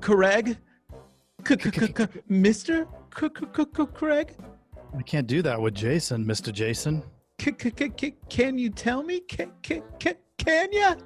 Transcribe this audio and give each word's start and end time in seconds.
Craig? 0.00 0.56
Mr. 2.30 2.86
Craig? 3.94 4.36
I 4.96 5.02
can't 5.02 5.26
do 5.26 5.42
that 5.42 5.60
with 5.60 5.74
Jason, 5.74 6.24
Mr. 6.24 6.52
Jason. 6.52 7.02
Can 7.38 8.58
you 8.58 8.70
tell 8.70 9.02
me? 9.02 9.20
Can, 9.20 9.52
you? 10.72 10.96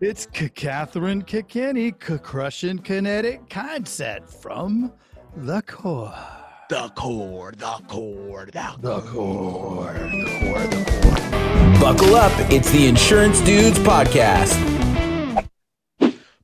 It's 0.00 0.26
Katherine 0.26 1.22
Kinney, 1.22 1.92
crushing 1.92 2.78
kinetic 2.78 3.48
concept 3.48 4.30
from 4.30 4.92
the 5.36 5.62
core. 5.62 6.35
The 6.68 6.88
core, 6.96 7.52
the 7.56 7.80
core, 7.86 8.46
the, 8.46 8.74
The 8.80 9.00
core. 9.02 9.92
the 9.92 10.40
core, 10.40 10.66
the 10.66 10.84
core. 11.00 11.80
Buckle 11.80 12.16
up. 12.16 12.32
It's 12.50 12.70
the 12.72 12.88
Insurance 12.88 13.40
Dudes 13.42 13.78
Podcast. 13.78 14.56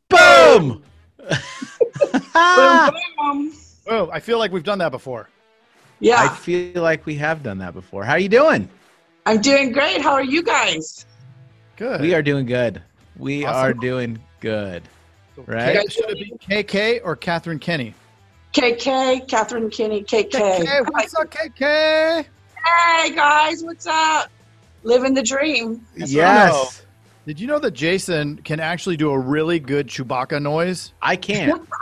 Boom! 0.09 0.83
Um, 2.35 3.53
Oh, 3.89 4.09
I 4.13 4.21
feel 4.21 4.39
like 4.39 4.53
we've 4.53 4.63
done 4.63 4.79
that 4.79 4.93
before. 4.93 5.29
yeah, 5.99 6.17
I 6.23 6.29
feel 6.37 6.81
like 6.83 7.05
we 7.05 7.17
have 7.17 7.43
done 7.43 7.59
that 7.59 7.75
before. 7.75 8.05
How 8.05 8.13
are 8.13 8.19
you 8.19 8.29
doing? 8.29 8.69
I'm 9.27 9.41
doing 9.41 9.73
great. 9.73 10.01
How 10.01 10.13
are 10.13 10.23
you 10.23 10.43
guys? 10.45 11.05
Good. 11.77 12.01
We 12.01 12.15
are 12.15 12.23
doing 12.23 12.47
good. 12.47 12.81
We 13.19 13.45
Awesome. 13.45 13.61
are 13.61 13.75
doing 13.75 14.21
good. 14.39 14.85
So, 15.35 15.43
right? 15.49 15.81
K- 15.81 15.87
Should 15.89 16.11
it 16.11 16.19
be 16.19 16.33
KK 16.63 17.01
or 17.05 17.17
Katherine 17.17 17.59
Kinney? 17.59 17.95
KK, 18.53 19.27
Katherine 19.29 19.71
Kinney, 19.71 20.03
KK. 20.05 20.31
KK, 20.31 20.87
what's 20.93 21.15
up, 21.15 21.31
KK? 21.31 22.25
Hey 22.65 23.15
guys, 23.15 23.63
what's 23.65 23.87
up? 23.87 24.31
Living 24.83 25.15
the 25.15 25.23
dream. 25.23 25.85
That's 25.97 26.15
what 26.15 26.25
I 26.25 26.47
know. 26.49 26.53
yes, 26.53 26.83
Did 27.27 27.41
you 27.41 27.47
know 27.47 27.59
that 27.59 27.71
Jason 27.73 28.37
can 28.43 28.61
actually 28.61 28.97
do 28.97 29.11
a 29.11 29.19
really 29.19 29.59
good 29.59 29.87
Chewbacca 29.89 30.41
noise? 30.43 30.93
I 31.01 31.17
can. 31.17 31.67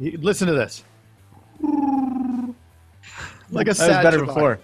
He- 0.00 0.16
Listen 0.16 0.46
to 0.46 0.54
this. 0.54 0.84
Like 3.50 3.66
a 3.66 3.66
That 3.66 3.66
was 3.68 3.76
sad 3.78 4.02
better 4.04 4.18
Chewbacca. 4.20 4.26
before. 4.26 4.58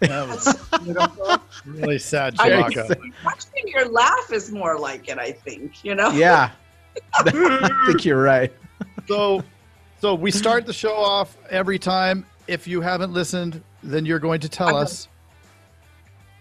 That 0.00 0.28
was 0.28 1.40
really 1.66 1.98
sad 1.98 2.36
I- 2.38 2.48
Chewbacca. 2.50 2.96
Actually, 3.26 3.64
your 3.66 3.88
laugh 3.90 4.32
is 4.32 4.50
more 4.50 4.78
like 4.78 5.08
it. 5.10 5.18
I 5.18 5.32
think 5.32 5.84
you 5.84 5.94
know. 5.94 6.10
Yeah. 6.12 6.50
I 7.14 7.84
think 7.86 8.04
you're 8.06 8.22
right. 8.22 8.50
So, 9.08 9.44
so 10.00 10.14
we 10.14 10.30
start 10.30 10.66
the 10.66 10.72
show 10.72 10.94
off 10.96 11.36
every 11.50 11.78
time. 11.78 12.26
If 12.46 12.66
you 12.66 12.80
haven't 12.80 13.12
listened, 13.12 13.62
then 13.82 14.06
you're 14.06 14.18
going 14.18 14.40
to 14.40 14.48
tell 14.48 14.74
us 14.76 15.08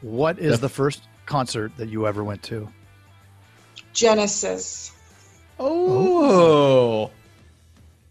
what 0.02 0.40
is 0.40 0.54
The- 0.54 0.68
the 0.68 0.70
first 0.70 1.04
concert 1.26 1.72
that 1.78 1.90
you 1.90 2.08
ever 2.08 2.24
went 2.24 2.44
to. 2.44 2.70
Genesis. 3.94 4.92
Oh. 5.60 7.12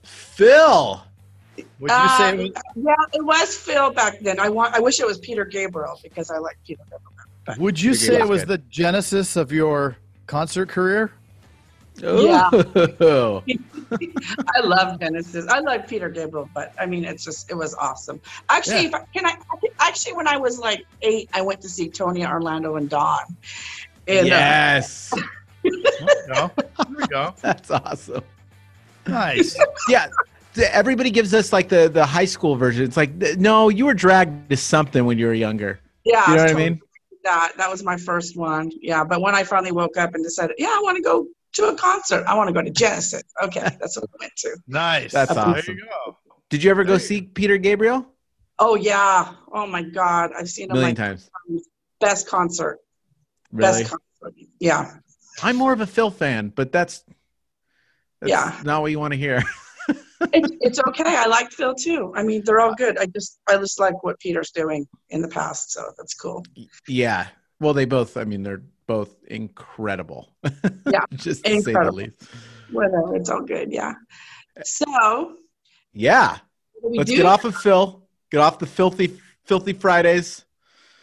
Phil. 0.02 1.02
Would 1.80 1.90
you 1.90 2.08
say 2.18 2.28
it 2.28 2.32
um, 2.32 2.38
was, 2.38 2.50
Yeah, 2.74 2.94
it 3.14 3.24
was 3.24 3.56
Phil 3.56 3.90
back 3.92 4.20
then. 4.20 4.38
I 4.38 4.48
want. 4.50 4.74
I 4.74 4.80
wish 4.80 5.00
it 5.00 5.06
was 5.06 5.18
Peter 5.18 5.44
Gabriel 5.44 5.98
because 6.02 6.30
I 6.30 6.38
like 6.38 6.58
Peter 6.66 6.82
Gabriel. 6.84 7.62
would 7.64 7.80
you 7.80 7.94
Figured 7.94 8.08
say 8.08 8.14
it 8.16 8.20
it 8.20 8.28
was 8.28 8.40
was 8.40 8.48
the 8.48 8.58
genesis 8.68 9.36
of 9.36 9.52
your 9.52 9.96
concert 10.26 10.68
career? 10.68 11.12
Yeah. 12.02 12.50
Oh. 13.00 13.42
I 14.56 14.60
love 14.60 14.98
Genesis. 15.00 15.46
I 15.48 15.60
like 15.60 15.86
Peter 15.88 16.08
Gabriel, 16.08 16.48
but 16.54 16.72
I 16.78 16.86
mean, 16.86 17.04
it's 17.04 17.24
just 17.24 17.50
it 17.50 17.54
was 17.54 17.74
awesome. 17.74 18.20
Actually, 18.48 18.82
Yeah. 18.82 18.88
if 18.88 18.94
I, 18.94 19.04
can 19.14 19.26
I? 19.26 19.30
I 19.50 19.68
Actually, 19.88 20.14
when 20.14 20.26
I 20.26 20.36
was 20.36 20.58
like 20.58 20.84
eight, 21.02 21.30
I 21.32 21.40
went 21.42 21.60
to 21.60 21.68
see 21.68 21.88
Tony 21.88 22.26
Orlando 22.26 22.76
and 22.76 22.88
Dawn. 22.90 23.20
And, 24.08 24.26
uh, 24.26 24.28
yes. 24.28 25.12
There 25.62 25.72
we 25.72 26.34
go. 26.34 26.50
There 26.56 26.96
we 26.96 27.06
go. 27.08 27.34
That's 27.40 27.70
awesome. 27.70 28.22
Nice. 29.06 29.56
Yeah. 29.88 30.08
Everybody 30.70 31.10
gives 31.10 31.34
us 31.34 31.52
like 31.52 31.68
the, 31.68 31.88
the 31.88 32.06
high 32.06 32.24
school 32.24 32.54
version. 32.56 32.84
It's 32.84 32.96
like, 32.96 33.14
no, 33.38 33.68
you 33.68 33.84
were 33.86 33.94
dragged 33.94 34.48
to 34.50 34.56
something 34.56 35.04
when 35.04 35.18
you 35.18 35.26
were 35.26 35.34
younger. 35.34 35.80
yeah, 36.04 36.30
You 36.30 36.36
know 36.36 36.42
what 36.44 36.50
I 36.50 36.54
mean? 36.54 36.80
That 37.24 37.52
that 37.56 37.68
was 37.70 37.82
my 37.82 37.96
first 37.96 38.36
one. 38.36 38.70
Yeah, 38.80 39.02
but 39.02 39.20
when 39.20 39.34
I 39.34 39.42
finally 39.42 39.72
woke 39.72 39.96
up 39.96 40.14
and 40.14 40.22
decided, 40.22 40.54
yeah, 40.58 40.68
I 40.68 40.80
want 40.84 40.96
to 40.96 41.02
go 41.02 41.26
to 41.54 41.68
a 41.68 41.74
concert. 41.76 42.24
I 42.26 42.34
want 42.34 42.48
to 42.48 42.52
go 42.54 42.62
to 42.62 42.70
Genesis. 42.70 43.22
Okay, 43.42 43.60
that's 43.80 43.96
what 43.96 44.08
I 44.14 44.24
went 44.24 44.32
to. 44.36 44.56
Nice. 44.66 45.12
That's 45.12 45.32
There 45.34 45.44
awesome. 45.44 45.76
you 45.76 45.84
go. 45.84 46.16
Did 46.50 46.62
you 46.62 46.70
ever 46.70 46.84
go 46.84 46.94
you 46.94 46.98
see 46.98 47.22
Peter 47.22 47.56
Gabriel? 47.58 48.06
Oh 48.58 48.74
yeah. 48.74 49.34
Oh 49.52 49.66
my 49.66 49.82
God, 49.82 50.30
I've 50.38 50.48
seen 50.48 50.70
A 50.70 50.74
him 50.74 50.80
million 50.80 50.90
like 50.90 50.96
times. 50.96 51.30
best 52.00 52.28
concert. 52.28 52.78
Really? 53.52 53.82
Best 53.82 53.90
concert. 54.22 54.34
Yeah. 54.60 54.94
I'm 55.42 55.56
more 55.56 55.72
of 55.72 55.80
a 55.80 55.86
Phil 55.86 56.10
fan, 56.10 56.50
but 56.54 56.72
that's, 56.72 57.04
that's 58.20 58.30
Yeah. 58.30 58.58
not 58.64 58.80
what 58.82 58.90
you 58.90 58.98
want 58.98 59.12
to 59.12 59.18
hear. 59.18 59.42
It's, 60.32 60.48
it's 60.62 60.78
okay. 60.88 61.04
I 61.04 61.26
like 61.26 61.50
Phil 61.52 61.74
too. 61.74 62.10
I 62.16 62.22
mean, 62.22 62.42
they're 62.44 62.58
all 62.60 62.74
good. 62.74 62.98
I 62.98 63.04
just 63.04 63.38
I 63.48 63.58
just 63.58 63.78
like 63.78 64.02
what 64.02 64.18
Peter's 64.18 64.50
doing 64.50 64.88
in 65.10 65.20
the 65.20 65.28
past, 65.28 65.72
so 65.72 65.92
that's 65.98 66.14
cool. 66.14 66.42
yeah. 66.88 67.26
Well, 67.60 67.74
they 67.74 67.84
both, 67.84 68.16
I 68.16 68.24
mean, 68.24 68.42
they're 68.42 68.62
both 68.86 69.14
incredible. 69.28 70.34
Yeah, 70.90 71.00
Just 71.14 71.44
to 71.44 71.60
say 71.62 71.72
the 71.72 71.92
least. 71.92 72.22
Whatever, 72.70 73.16
it's 73.16 73.30
all 73.30 73.42
good. 73.42 73.72
Yeah. 73.72 73.94
So 74.64 75.36
Yeah. 75.92 76.38
what 76.80 76.82
do 76.82 76.88
we 76.90 76.98
Let's 76.98 77.10
do? 77.10 77.16
get 77.16 77.26
off 77.26 77.44
of 77.44 77.56
Phil. 77.56 78.02
Get 78.30 78.40
off 78.40 78.58
the 78.58 78.66
filthy, 78.66 79.18
filthy 79.44 79.72
Fridays. 79.72 80.44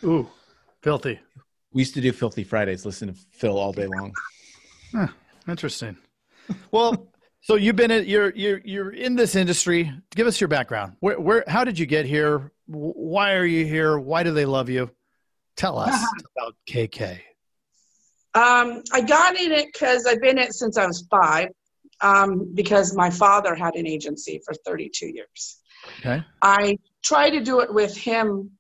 Ooh, 0.04 0.30
filthy. 0.82 1.20
We 1.72 1.82
used 1.82 1.94
to 1.96 2.02
do 2.02 2.12
filthy 2.12 2.44
Fridays. 2.44 2.86
Listen 2.86 3.08
to 3.08 3.14
Phil 3.32 3.58
all 3.58 3.72
day 3.74 3.88
long. 3.88 4.14
Interesting. 5.48 5.98
Well, 6.72 7.10
so 7.42 7.56
you've 7.56 7.76
been 7.76 7.92
in, 7.92 8.06
you're 8.06 8.32
you're 8.32 8.62
you're 8.64 8.92
in 8.92 9.16
this 9.16 9.36
industry. 9.36 9.92
Give 10.16 10.28
us 10.28 10.40
your 10.40 10.48
background. 10.48 10.96
Where 11.00 11.20
where 11.20 11.44
how 11.48 11.64
did 11.64 11.80
you 11.80 11.86
get 11.86 12.06
here? 12.06 12.52
Why 12.68 13.34
are 13.34 13.46
you 13.46 13.66
here? 13.66 13.98
Why 13.98 14.24
do 14.24 14.32
they 14.32 14.46
love 14.46 14.70
you? 14.70 14.92
Tell 15.58 15.78
us 15.78 15.94
uh-huh. 15.94 16.22
about 16.38 16.56
KK. 16.70 17.20
Um, 18.36 18.82
I 18.92 19.02
got 19.02 19.40
in 19.40 19.52
it 19.52 19.68
because 19.72 20.06
I've 20.06 20.22
been 20.22 20.38
in 20.38 20.46
it 20.46 20.54
since 20.54 20.78
I 20.78 20.86
was 20.86 21.06
five. 21.10 21.50
Um, 22.02 22.54
because 22.54 22.94
my 22.96 23.10
father 23.10 23.56
had 23.56 23.76
an 23.76 23.88
agency 23.88 24.42
for 24.44 24.54
32 24.66 25.08
years. 25.08 25.62
Okay. 26.00 26.22
I 26.42 26.78
tried 27.02 27.30
to 27.30 27.40
do 27.40 27.62
it 27.62 27.74
with 27.74 27.96
him 27.96 28.52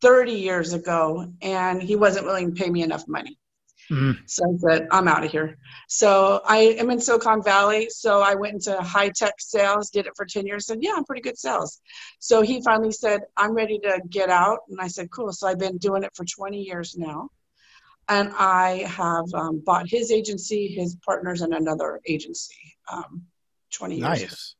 30 0.00 0.32
years 0.32 0.72
ago, 0.72 1.32
and 1.40 1.80
he 1.80 1.94
wasn't 1.94 2.26
willing 2.26 2.52
to 2.52 2.60
pay 2.60 2.68
me 2.68 2.82
enough 2.82 3.06
money. 3.06 3.38
Mhm. 3.90 4.18
So 4.26 4.44
I 4.44 4.56
said, 4.56 4.88
I'm 4.90 5.06
out 5.06 5.24
of 5.24 5.30
here. 5.30 5.56
So 5.88 6.40
I 6.46 6.58
am 6.80 6.90
in 6.90 7.00
Silicon 7.00 7.42
Valley. 7.42 7.88
So 7.90 8.22
I 8.22 8.34
went 8.34 8.54
into 8.54 8.76
high 8.82 9.10
tech 9.10 9.34
sales, 9.38 9.90
did 9.90 10.06
it 10.06 10.16
for 10.16 10.24
10 10.24 10.46
years, 10.46 10.66
said, 10.66 10.78
Yeah, 10.80 10.94
I'm 10.96 11.04
pretty 11.04 11.22
good 11.22 11.38
sales. 11.38 11.80
So 12.18 12.40
he 12.40 12.60
finally 12.62 12.92
said, 12.92 13.20
I'm 13.36 13.52
ready 13.52 13.78
to 13.80 14.00
get 14.08 14.30
out. 14.30 14.60
And 14.68 14.80
I 14.80 14.88
said, 14.88 15.10
Cool. 15.10 15.32
So 15.32 15.46
I've 15.46 15.58
been 15.58 15.76
doing 15.78 16.02
it 16.02 16.10
for 16.14 16.24
20 16.24 16.60
years 16.60 16.96
now. 16.96 17.28
And 18.08 18.32
I 18.38 18.84
have 18.86 19.32
um, 19.34 19.62
bought 19.64 19.88
his 19.88 20.10
agency, 20.10 20.68
his 20.68 20.96
partners, 20.96 21.40
and 21.40 21.54
another 21.54 22.00
agency 22.06 22.76
um, 22.92 23.22
20 23.72 23.96
years 23.96 24.04
ago. 24.06 24.26
Nice. 24.26 24.54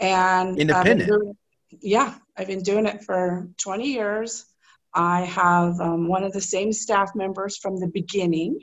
And 0.00 0.48
I've 0.50 0.58
Independent. 0.58 1.08
doing- 1.08 1.36
yeah, 1.80 2.14
I've 2.36 2.48
been 2.48 2.62
doing 2.62 2.84
it 2.86 3.02
for 3.02 3.48
20 3.56 3.92
years. 3.92 4.44
I 4.92 5.22
have 5.22 5.80
um, 5.80 6.06
one 6.06 6.22
of 6.22 6.32
the 6.32 6.40
same 6.40 6.72
staff 6.72 7.14
members 7.14 7.56
from 7.56 7.80
the 7.80 7.86
beginning 7.86 8.58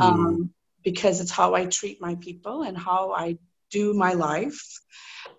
um, 0.00 0.50
because 0.84 1.20
it's 1.20 1.30
how 1.30 1.54
I 1.54 1.64
treat 1.66 2.00
my 2.02 2.16
people 2.16 2.62
and 2.62 2.76
how 2.76 3.12
I 3.12 3.38
do 3.70 3.94
my 3.94 4.12
life. 4.12 4.60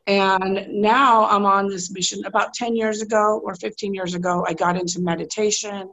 And 0.08 0.68
now 0.70 1.28
I'm 1.30 1.46
on 1.46 1.70
this 1.70 1.92
mission. 1.92 2.26
About 2.26 2.54
10 2.56 2.76
years 2.76 3.02
ago 3.02 3.40
or 3.44 3.54
15 3.56 3.94
years 3.94 4.16
ago, 4.16 4.44
I 4.48 4.54
got 4.54 4.76
into 4.78 5.00
meditation, 5.00 5.92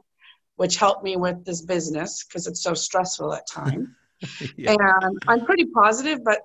which 0.57 0.75
helped 0.75 1.03
me 1.03 1.15
with 1.15 1.45
this 1.45 1.61
business 1.61 2.23
because 2.23 2.47
it's 2.47 2.61
so 2.61 2.73
stressful 2.73 3.33
at 3.33 3.47
times. 3.51 3.87
Yeah. 4.57 4.75
And 4.79 5.19
I'm 5.27 5.45
pretty 5.45 5.65
positive, 5.65 6.23
but 6.23 6.41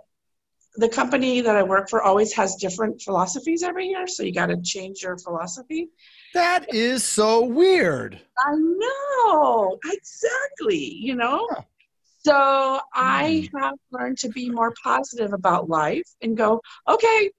the 0.77 0.89
company 0.89 1.41
that 1.43 1.57
I 1.57 1.63
work 1.63 1.91
for 1.91 2.03
always 2.03 2.33
has 2.35 2.57
different 2.57 3.03
philosophies 3.03 3.63
every 3.63 3.89
year. 3.89 4.07
So 4.07 4.23
you 4.23 4.33
got 4.33 4.47
to 4.47 4.61
change 4.63 5.03
your 5.03 5.19
philosophy. 5.19 5.89
that 6.35 6.73
is 6.73 7.05
so 7.05 7.45
weird. 7.45 8.21
I 8.39 8.55
know, 8.55 9.79
exactly, 9.85 10.95
you 10.95 11.15
know? 11.15 11.47
So 12.25 12.81
I 12.95 13.49
hmm. 13.51 13.59
have 13.59 13.75
learned 13.91 14.19
to 14.19 14.29
be 14.29 14.49
more 14.49 14.73
positive 14.83 15.33
about 15.33 15.69
life 15.69 16.09
and 16.23 16.37
go, 16.37 16.61
okay, 16.89 17.31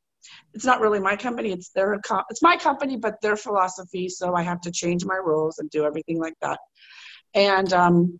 it's 0.54 0.66
not 0.66 0.81
really 0.81 1.00
my 1.00 1.16
company, 1.16 1.52
it's 1.52 1.70
their 1.70 2.00
it's 2.30 2.42
my 2.42 2.58
company, 2.58 2.98
but 2.98 3.22
their 3.22 3.36
philosophy, 3.36 4.10
so 4.10 4.36
I 4.36 4.42
have 4.44 4.62
to 4.62 4.72
change 4.72 5.06
my 5.06 5.16
rules 5.16 5.60
and 5.60 5.70
do 5.70 5.86
everything 5.86 6.20
like 6.20 6.36
that. 6.42 6.60
And 7.34 7.72
um, 7.74 8.20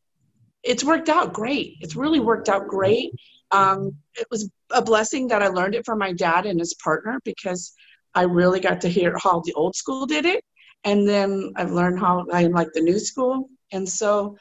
it's 0.64 0.84
worked 0.84 1.10
out 1.10 1.34
great. 1.34 1.78
It's 1.82 1.96
really 1.96 2.20
worked 2.20 2.50
out 2.50 2.68
great. 2.68 3.12
Um, 3.52 3.96
it 4.16 4.28
was 4.32 4.50
a 4.72 4.82
blessing 4.82 5.28
that 5.28 5.44
I 5.44 5.48
learned 5.48 5.76
it 5.76 5.86
from 5.86 6.00
my 6.00 6.14
dad 6.14 6.46
and 6.46 6.60
his 6.60 6.74
partner 6.76 7.20
because 7.24 7.74
I 8.16 8.24
really 8.24 8.60
got 8.60 8.82
to 8.82 8.90
hear 8.90 9.16
how 9.22 9.42
the 9.46 9.54
old 9.54 9.76
school 9.76 10.06
did 10.06 10.26
it. 10.26 10.44
And 10.84 11.08
then 11.08 11.54
I've 11.56 11.72
learned 11.72 12.00
how 12.00 12.26
I 12.32 12.48
like 12.48 12.70
the 12.74 12.82
new 12.82 13.00
school. 13.00 13.50
And 13.72 13.88
so 13.88 14.38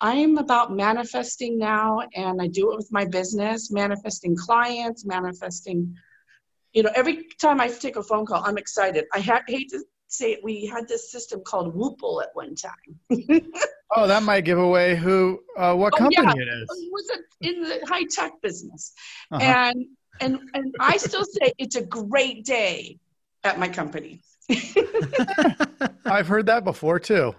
I'm 0.00 0.38
about 0.38 0.72
manifesting 0.74 1.58
now, 1.58 2.00
and 2.14 2.40
I 2.40 2.46
do 2.46 2.72
it 2.72 2.76
with 2.76 2.88
my 2.90 3.04
business, 3.04 3.70
manifesting 3.70 4.34
clients, 4.36 5.04
manifesting. 5.04 5.94
You 6.72 6.84
know, 6.84 6.90
every 6.94 7.24
time 7.40 7.60
I 7.60 7.68
take 7.68 7.96
a 7.96 8.02
phone 8.02 8.26
call, 8.26 8.42
I'm 8.44 8.56
excited. 8.58 9.04
I 9.12 9.20
ha- 9.20 9.42
hate 9.48 9.70
to 9.70 9.82
say 10.06 10.32
it, 10.32 10.40
we 10.44 10.66
had 10.66 10.86
this 10.88 11.10
system 11.10 11.42
called 11.44 11.74
Whoople 11.74 12.22
at 12.22 12.28
one 12.34 12.54
time. 12.54 13.00
oh, 13.96 14.06
that 14.06 14.22
might 14.22 14.42
give 14.42 14.58
away 14.58 14.94
who, 14.96 15.40
uh, 15.56 15.74
what 15.74 15.92
Oh, 15.94 15.96
company 15.98 16.32
yeah. 16.36 16.42
it 16.42 16.48
is. 16.62 16.68
It 16.82 16.92
was 16.92 17.10
in 17.40 17.62
the 17.62 17.80
high 17.86 18.04
tech 18.10 18.32
business, 18.42 18.92
Uh-huh. 19.32 19.44
and 19.44 19.86
and 20.20 20.38
and 20.54 20.74
I 20.78 20.96
still 20.98 21.24
say 21.24 21.52
it's 21.58 21.76
a 21.76 21.82
great 21.86 22.44
day 22.44 22.98
at 23.42 23.58
my 23.58 23.68
company. 23.68 24.22
I've 26.06 26.26
heard 26.28 26.46
that 26.46 26.64
before 26.64 26.98
too. 26.98 27.34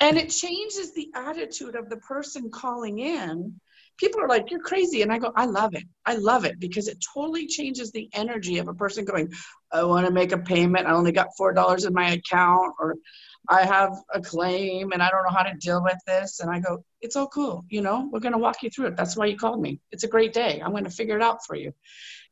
and 0.00 0.16
it 0.16 0.30
changes 0.30 0.94
the 0.94 1.10
attitude 1.14 1.74
of 1.74 1.88
the 1.90 1.96
person 1.98 2.50
calling 2.50 2.98
in 3.00 3.60
people 3.98 4.20
are 4.22 4.28
like 4.28 4.50
you're 4.50 4.60
crazy. 4.70 5.02
And 5.02 5.12
i 5.12 5.18
go 5.18 5.32
i 5.36 5.46
love 5.46 5.74
it. 5.74 5.84
I 6.06 6.14
love 6.16 6.44
it 6.44 6.58
because 6.60 6.88
it 6.88 7.04
totally 7.14 7.46
changes 7.46 7.92
the 7.92 8.08
energy 8.14 8.58
of 8.58 8.68
a 8.68 8.74
person 8.74 9.04
going 9.04 9.30
i 9.72 9.84
want 9.84 10.06
to 10.06 10.12
make 10.12 10.32
a 10.32 10.38
payment. 10.38 10.86
I 10.86 10.92
only 10.92 11.12
got 11.12 11.28
four 11.38 11.52
dollars 11.52 11.84
in 11.84 11.94
my 11.94 12.10
account 12.18 12.74
or 12.80 12.96
i 13.48 13.62
have 13.64 13.92
a 14.14 14.20
claim 14.20 14.92
and 14.92 15.02
i 15.02 15.10
don't 15.10 15.24
know 15.26 15.36
how 15.38 15.42
to 15.44 15.54
deal 15.66 15.82
with 15.82 15.98
this. 16.06 16.40
And 16.40 16.50
i 16.50 16.58
go 16.60 16.78
it's 17.00 17.16
all 17.16 17.28
cool. 17.28 17.64
You 17.68 17.82
know 17.82 18.08
we're 18.10 18.20
going 18.26 18.32
to 18.38 18.44
walk 18.48 18.62
you 18.62 18.70
through 18.70 18.86
it. 18.88 18.96
That's 18.96 19.16
why 19.16 19.26
you 19.26 19.36
called 19.36 19.60
me. 19.60 19.80
It's 19.92 20.04
a 20.04 20.08
great 20.16 20.32
day. 20.32 20.60
I'm 20.64 20.72
going 20.72 20.84
to 20.84 20.90
figure 21.00 21.16
it 21.16 21.22
out 21.22 21.44
for 21.46 21.56
you. 21.56 21.72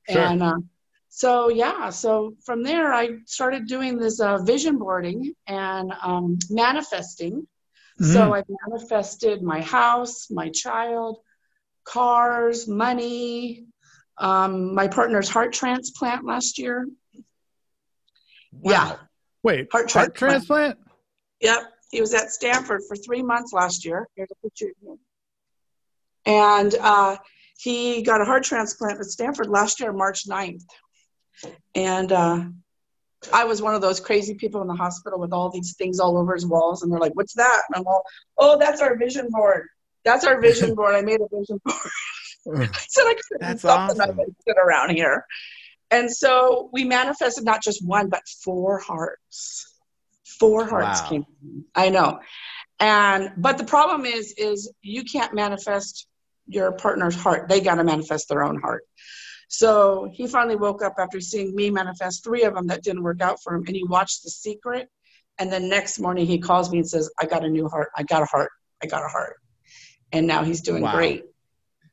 Sure. 0.09 0.33
and 0.33 0.43
uh, 0.43 0.59
so 1.09 1.49
yeah. 1.49 1.91
So 1.91 2.35
from 2.45 2.63
there 2.63 2.93
i 2.93 3.05
started 3.27 3.67
doing 3.67 3.99
this 3.99 4.21
uh, 4.21 4.39
vision 4.53 4.79
boarding 4.79 5.35
and 5.47 5.93
um, 6.03 6.39
manifesting. 6.51 7.47
So 8.01 8.21
Mhm. 8.21 8.39
I 8.39 8.43
manifested 8.65 9.43
my 9.43 9.61
house, 9.63 10.31
my 10.31 10.49
child, 10.51 11.19
cars, 11.87 12.69
money, 12.69 13.65
um, 14.19 14.75
my 14.75 14.89
partner's 14.89 15.29
heart 15.29 15.53
transplant 15.53 16.25
last 16.25 16.59
year. 16.59 16.87
Yeah. 18.63 18.97
Wait, 19.43 19.69
Heart 19.71 19.93
heart, 19.93 20.15
transplant. 20.15 20.17
transplant? 20.17 20.79
Yep. 21.41 21.73
He 21.91 22.01
was 22.01 22.15
at 22.15 22.31
Stanford 22.31 22.83
for 22.89 22.97
three 22.97 23.23
months 23.23 23.53
last 23.53 23.85
year. 23.85 24.09
Here's 24.17 24.31
a 24.31 24.35
picture 24.43 24.67
of 24.67 24.89
him. 24.89 24.99
And 26.25 26.75
uh, 26.81 27.17
he 27.59 28.03
got 28.03 28.21
a 28.21 28.25
heart 28.25 28.43
transplant 28.43 28.99
at 28.99 29.07
Stanford 29.07 29.49
last 29.49 29.79
year, 29.81 29.93
March 29.93 30.27
9th. 30.27 30.65
And 31.75 32.11
uh, 32.11 32.45
I 33.33 33.45
was 33.45 33.63
one 33.63 33.75
of 33.75 33.83
those 33.83 34.01
crazy 34.01 34.35
people 34.35 34.63
in 34.63 34.67
the 34.69 34.75
hospital 34.75 35.21
with 35.21 35.33
all 35.33 35.51
these 35.51 35.77
things 35.77 36.01
all 36.01 36.19
over 36.19 36.35
his 36.35 36.47
walls. 36.47 36.83
And 36.83 36.91
they're 36.91 36.99
like, 36.99 37.15
what's 37.15 37.35
that? 37.35 37.63
And 37.69 37.81
I'm 37.81 37.87
all, 37.87 38.03
oh, 38.39 38.59
that's 38.59 38.81
our 38.81 38.97
vision 38.97 39.29
board. 39.31 39.69
That's 40.07 40.25
our 40.25 40.41
vision 40.41 40.75
board. 40.77 40.95
I 40.95 41.03
made 41.03 41.21
a 41.21 41.27
vision 41.37 41.61
board. 41.65 41.91
Mm. 42.47 42.63
I 42.75 42.79
said 42.89 43.03
I 43.03 43.15
couldn't 43.29 43.47
That's 43.49 43.63
do 43.63 43.69
something 43.69 44.01
awesome. 44.01 44.17
Could 44.17 44.35
sit 44.47 44.57
around 44.65 44.91
here. 44.91 45.27
And 45.91 46.11
so 46.11 46.71
we 46.73 46.85
manifested 46.85 47.45
not 47.45 47.61
just 47.63 47.85
one, 47.85 48.09
but 48.09 48.23
four 48.45 48.79
hearts. 48.79 49.75
Four 50.39 50.65
hearts 50.65 51.01
Wow. 51.03 51.09
came. 51.09 51.25
I 51.75 51.91
know. 51.91 52.21
And 52.79 53.33
but 53.37 53.59
the 53.59 53.65
problem 53.65 54.05
is, 54.05 54.33
is 54.39 54.73
you 54.83 55.03
can't 55.05 55.35
manifest 55.35 56.07
your 56.47 56.73
partner's 56.73 57.17
heart. 57.17 57.49
They 57.49 57.61
got 57.61 57.77
to 57.77 57.85
manifest 57.85 58.29
their 58.29 58.45
own 58.45 58.61
heart. 58.61 58.85
So 59.49 60.09
he 60.13 60.27
finally 60.29 60.57
woke 60.57 60.83
up 60.85 60.95
after 60.99 61.21
seeing 61.21 61.55
me 61.55 61.71
manifest 61.71 62.23
three 62.25 62.45
of 62.45 62.55
them 62.55 62.67
that 62.69 62.83
didn't 62.83 63.03
work 63.03 63.21
out 63.21 63.39
for 63.43 63.55
him, 63.55 63.65
and 63.67 63.75
he 63.75 63.85
watched 63.85 64.23
The 64.25 64.31
Secret. 64.31 64.89
And 65.39 65.53
then 65.53 65.69
next 65.69 65.99
morning 65.99 66.27
he 66.27 66.39
calls 66.39 66.71
me 66.71 66.79
and 66.79 66.89
says, 66.89 67.11
"I 67.21 67.27
got 67.27 67.45
a 67.45 67.49
new 67.49 67.69
heart. 67.69 67.91
I 67.97 68.03
got 68.05 68.23
a 68.23 68.27
heart. 68.27 68.51
I 68.83 68.87
got 68.87 69.05
a 69.05 69.09
heart." 69.09 69.37
And 70.13 70.27
now 70.27 70.45
he's 70.45 70.61
doing 70.61 70.83
Wow. 70.83 70.95
great. 70.95 71.25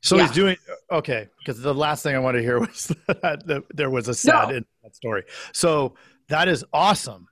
So 0.02 0.16
Yeah. 0.16 0.22
he's 0.26 0.32
doing 0.32 0.56
okay. 0.90 1.28
Because 1.38 1.60
the 1.60 1.74
last 1.74 2.02
thing 2.02 2.14
I 2.14 2.18
wanted 2.18 2.38
to 2.38 2.44
hear 2.44 2.58
was 2.66 2.88
that 3.06 3.46
the- 3.46 3.64
there 3.74 3.90
was 3.90 4.08
a 4.08 4.14
sad 4.14 4.48
No. 4.48 4.54
end 4.56 4.66
that 4.82 4.94
story. 4.94 5.24
So 5.52 5.94
that 6.28 6.48
is 6.48 6.64
awesome. 6.72 7.28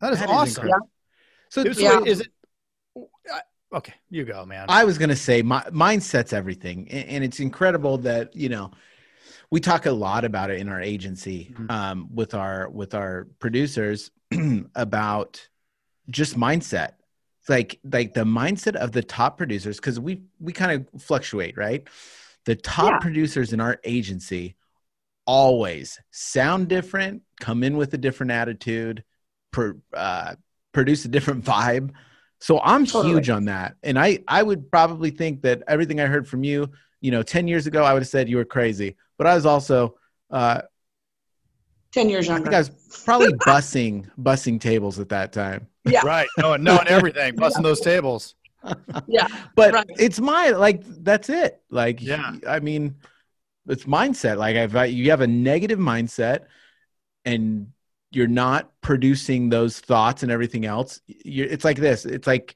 That 0.00 0.12
is 0.12 0.20
That 0.20 0.28
is 0.28 0.34
awesome. 0.34 0.64
incredible. 0.64 0.90
So, 1.50 1.62
Is- 1.62 1.80
Yeah. 1.80 2.00
wait, 2.00 2.08
is 2.08 2.20
it? 2.20 2.28
Okay, 3.70 3.92
you 4.08 4.24
go, 4.24 4.46
man. 4.46 4.64
I 4.70 4.84
was 4.84 4.96
going 4.96 5.10
to 5.10 5.16
say 5.16 5.42
my, 5.42 5.60
mindset's 5.64 6.32
everything. 6.32 6.88
And, 6.90 7.08
and 7.10 7.24
it's 7.24 7.38
incredible 7.38 7.98
that, 7.98 8.34
you 8.34 8.48
know, 8.48 8.70
we 9.50 9.60
talk 9.60 9.84
a 9.84 9.92
lot 9.92 10.24
about 10.24 10.50
it 10.50 10.58
in 10.58 10.70
our 10.70 10.80
agency 10.80 11.54
Mhm. 11.54 11.70
um, 11.70 12.08
with 12.14 12.32
our 12.34 12.70
with 12.70 12.94
our 12.94 13.26
producers 13.40 14.10
about 14.74 15.46
just 16.08 16.36
mindset. 16.36 16.92
Like 17.48 17.80
like 17.84 18.12
the 18.14 18.24
mindset 18.24 18.76
of 18.76 18.92
the 18.92 19.02
top 19.02 19.38
producers 19.38 19.76
because 19.76 19.98
we 19.98 20.22
we 20.38 20.52
kind 20.52 20.72
of 20.94 21.02
fluctuate, 21.02 21.56
right? 21.56 21.86
The 22.44 22.56
top 22.56 22.92
Yeah. 22.92 23.00
producers 23.00 23.52
in 23.52 23.60
our 23.60 23.78
agency 23.84 24.56
always 25.26 25.98
sound 26.10 26.68
different, 26.68 27.22
come 27.40 27.62
in 27.62 27.76
with 27.76 27.92
a 27.94 27.98
different 27.98 28.32
attitude, 28.32 29.04
per, 29.52 29.76
uh, 29.94 30.34
produce 30.72 31.04
a 31.04 31.08
different 31.08 31.44
vibe. 31.44 31.90
So 32.40 32.60
I'm 32.60 32.84
Totally. 32.84 33.14
huge 33.14 33.30
on 33.30 33.46
that, 33.46 33.76
and 33.82 33.98
I 33.98 34.20
I 34.28 34.42
would 34.42 34.70
probably 34.70 35.10
think 35.10 35.42
that 35.42 35.62
everything 35.68 36.00
I 36.00 36.06
heard 36.06 36.28
from 36.28 36.44
you, 36.44 36.70
you 37.00 37.10
know, 37.10 37.22
ten 37.22 37.48
years 37.48 37.66
ago, 37.66 37.82
I 37.84 37.92
would 37.94 38.02
have 38.02 38.08
said 38.08 38.28
you 38.28 38.36
were 38.36 38.44
crazy, 38.44 38.96
but 39.18 39.26
I 39.26 39.34
was 39.34 39.44
also 39.46 39.96
uh, 40.30 40.62
Ten 41.92 42.08
years 42.10 42.28
I 42.28 42.34
younger. 42.34 42.50
think 42.50 42.54
I 42.54 42.58
was 42.58 42.70
probably 43.04 43.32
bussing 43.34 44.10
bussing 44.20 44.60
tables 44.60 44.98
at 44.98 45.08
that 45.10 45.32
time. 45.32 45.68
Yeah. 45.90 46.00
Right. 46.04 46.28
Knowing, 46.38 46.62
knowing 46.62 46.86
everything, 46.88 47.36
busting 47.36 47.62
those 47.62 47.80
tables. 47.80 48.34
yeah. 49.06 49.28
But 49.54 49.72
Right. 49.74 49.86
it's 49.98 50.20
my 50.20 50.50
like 50.50 50.82
that's 51.02 51.28
it. 51.28 51.60
Like 51.70 52.02
Yeah. 52.02 52.36
I 52.46 52.60
mean, 52.60 52.96
it's 53.66 53.84
mindset. 53.84 54.36
Like 54.36 54.56
if 54.56 54.74
I, 54.74 54.86
you 54.86 55.10
have 55.10 55.20
a 55.20 55.26
negative 55.26 55.78
mindset 55.78 56.46
and 57.24 57.68
you're 58.10 58.26
not 58.26 58.72
producing 58.80 59.48
those 59.50 59.78
thoughts 59.80 60.22
and 60.22 60.32
everything 60.32 60.64
else, 60.64 61.00
you 61.06 61.44
it's 61.44 61.64
like 61.64 61.76
this. 61.78 62.04
It's 62.06 62.26
like 62.26 62.54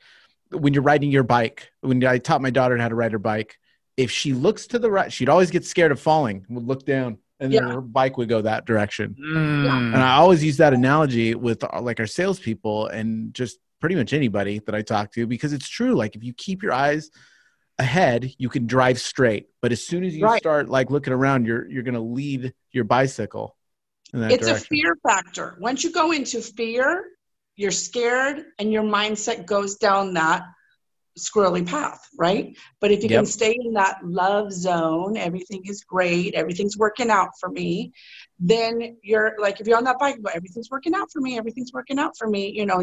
when 0.50 0.73
you're 0.75 0.82
riding 0.82 1.11
your 1.11 1.23
bike. 1.23 1.70
When 1.81 2.05
I 2.05 2.19
taught 2.19 2.43
my 2.43 2.50
daughter 2.50 2.76
how 2.78 2.88
to 2.88 2.94
ride 2.94 3.12
her 3.12 3.19
bike, 3.19 3.58
if 3.96 4.11
she 4.11 4.32
looks 4.32 4.67
to 4.69 4.78
the 4.78 4.90
right, 4.90 5.12
she'd 5.12 5.28
always 5.28 5.50
get 5.50 5.64
scared 5.64 5.93
of 5.93 6.00
falling. 6.00 6.46
Would 6.49 6.64
look 6.67 6.87
down, 6.87 7.19
and 7.43 7.53
then 7.53 7.67
Yeah. 7.67 7.73
her 7.75 7.81
bike 7.81 8.17
would 8.17 8.29
go 8.29 8.41
that 8.43 8.65
direction. 8.65 9.17
Mm. 9.21 9.94
And 9.94 9.97
I 9.97 10.17
always 10.17 10.43
use 10.44 10.56
that 10.59 10.73
analogy 10.73 11.35
with 11.35 11.65
uh, 11.65 11.81
like 11.81 11.99
our 12.00 12.06
salespeople 12.06 12.87
and 12.87 13.35
just 13.35 13.59
pretty 13.81 13.97
much 13.97 14.12
anybody 14.12 14.61
that 14.61 14.75
I 14.75 14.83
talk 14.83 15.12
to 15.15 15.27
because 15.27 15.53
it's 15.53 15.69
true. 15.69 15.94
Like 15.94 16.15
if 16.17 16.23
you 16.23 16.33
keep 16.33 16.62
your 16.62 16.73
eyes 16.73 17.11
ahead, 17.78 18.33
you 18.38 18.49
can 18.49 18.66
drive 18.66 19.00
straight. 19.00 19.49
But 19.61 19.73
as 19.73 19.85
soon 19.85 20.05
as 20.05 20.14
you 20.14 20.25
Right. 20.25 20.40
start 20.40 20.69
like 20.69 20.90
looking 20.90 21.12
around, 21.12 21.47
you're 21.47 21.69
you're 21.69 21.83
gonna 21.83 22.00
lead 22.00 22.55
your 22.71 22.85
bicycle 22.85 23.57
in 24.14 24.21
that 24.21 24.31
It's 24.33 24.47
a 24.47 24.55
fear 24.55 24.97
factor. 25.02 25.57
Once 25.61 25.83
you 25.83 25.90
go 25.93 26.12
into 26.12 26.40
fear, 26.40 27.05
you're 27.57 27.71
scared 27.73 28.45
and 28.59 28.73
your 28.73 28.83
mindset 28.85 29.47
goes 29.47 29.76
down 29.76 30.14
that 30.14 30.43
squirrely 31.19 31.66
path, 31.66 32.09
right? 32.19 32.57
But 32.81 32.90
if 32.90 33.02
you 33.02 33.11
Yep. 33.11 33.19
can 33.19 33.26
stay 33.26 33.57
in 33.59 33.73
that 33.75 33.99
love 34.02 34.52
zone, 34.52 35.16
everything 35.16 35.62
is 35.66 35.85
great, 35.85 36.35
everything's 36.35 36.78
working 36.78 37.11
out 37.11 37.31
for 37.38 37.50
me, 37.50 37.92
then 38.38 38.97
you're 39.02 39.35
like, 39.38 39.61
if 39.61 39.66
you're 39.66 39.76
on 39.76 39.85
that 39.85 39.99
bike, 39.99 40.16
well, 40.21 40.33
everything's 40.35 40.71
working 40.71 40.95
out 40.95 41.11
for 41.12 41.21
me, 41.21 41.37
everything's 41.37 41.73
working 41.73 41.99
out 41.99 42.16
for 42.16 42.28
me, 42.28 42.50
you 42.50 42.64
know, 42.64 42.83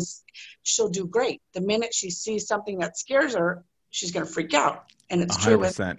she'll 0.63 0.89
do 0.89 1.07
great. 1.07 1.41
The 1.53 1.61
minute 1.61 1.93
she 1.93 2.09
sees 2.11 2.47
something 2.47 2.77
that 2.79 2.97
scares 2.97 3.33
her, 3.35 3.63
she's 3.89 4.11
going 4.11 4.25
to 4.25 4.31
freak 4.31 4.53
out. 4.53 4.85
And 5.09 5.21
it's 5.21 5.35
true 5.37 5.57
with 5.57 5.75
100%. 5.75 5.97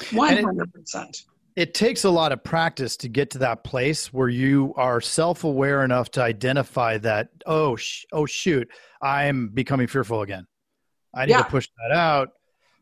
100%. 0.00 1.24
it 1.56 1.72
takes 1.74 2.04
a 2.04 2.10
lot 2.10 2.32
of 2.32 2.44
practice 2.44 2.96
to 2.98 3.08
get 3.08 3.30
to 3.30 3.38
that 3.38 3.64
place 3.64 4.12
where 4.12 4.28
you 4.28 4.74
are 4.76 5.00
self-aware 5.00 5.84
enough 5.84 6.10
to 6.10 6.22
identify 6.22 6.98
that 6.98 7.28
oh 7.46 7.76
sh- 7.76 8.04
oh 8.12 8.26
shoot 8.26 8.68
i'm 9.00 9.48
becoming 9.48 9.86
fearful 9.86 10.20
again 10.20 10.46
i 11.16 11.24
need 11.26 11.32
Yeah. 11.32 11.42
to 11.42 11.50
push 11.50 11.68
that 11.82 11.96
out 11.96 12.32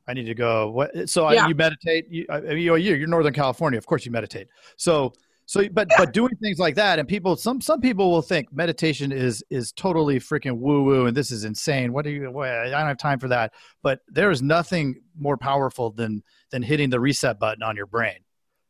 i 0.08 0.12
need 0.12 0.24
to 0.26 0.34
go 0.34 0.70
what 0.70 1.08
so 1.08 1.30
Yeah. 1.30 1.44
I, 1.44 1.48
you 1.48 1.54
meditate 1.54 2.08
you, 2.10 2.26
I, 2.28 2.38
you 2.52 2.74
you're 2.76 3.06
northern 3.06 3.32
california 3.32 3.78
of 3.78 3.86
course 3.86 4.04
you 4.04 4.12
meditate 4.12 4.48
so 4.76 5.12
so 5.46 5.68
but 5.68 5.88
but 5.98 6.12
doing 6.12 6.34
things 6.42 6.58
like 6.58 6.74
that 6.74 6.98
and 6.98 7.06
people 7.08 7.36
some 7.36 7.60
some 7.60 7.80
people 7.80 8.10
will 8.10 8.22
think 8.22 8.52
meditation 8.52 9.12
is 9.12 9.44
is 9.50 9.72
totally 9.72 10.18
freaking 10.18 10.56
woo 10.58 10.82
woo 10.84 11.06
and 11.06 11.16
this 11.16 11.30
is 11.30 11.44
insane 11.44 11.92
what 11.92 12.04
do 12.04 12.10
you 12.10 12.30
what, 12.30 12.48
i 12.48 12.68
don't 12.70 12.86
have 12.86 12.96
time 12.98 13.18
for 13.18 13.28
that 13.28 13.52
but 13.82 14.00
there 14.08 14.30
is 14.30 14.40
nothing 14.42 14.94
more 15.18 15.36
powerful 15.36 15.90
than 15.90 16.22
than 16.50 16.62
hitting 16.62 16.90
the 16.90 16.98
reset 17.00 17.38
button 17.38 17.62
on 17.62 17.76
your 17.76 17.86
brain 17.86 18.18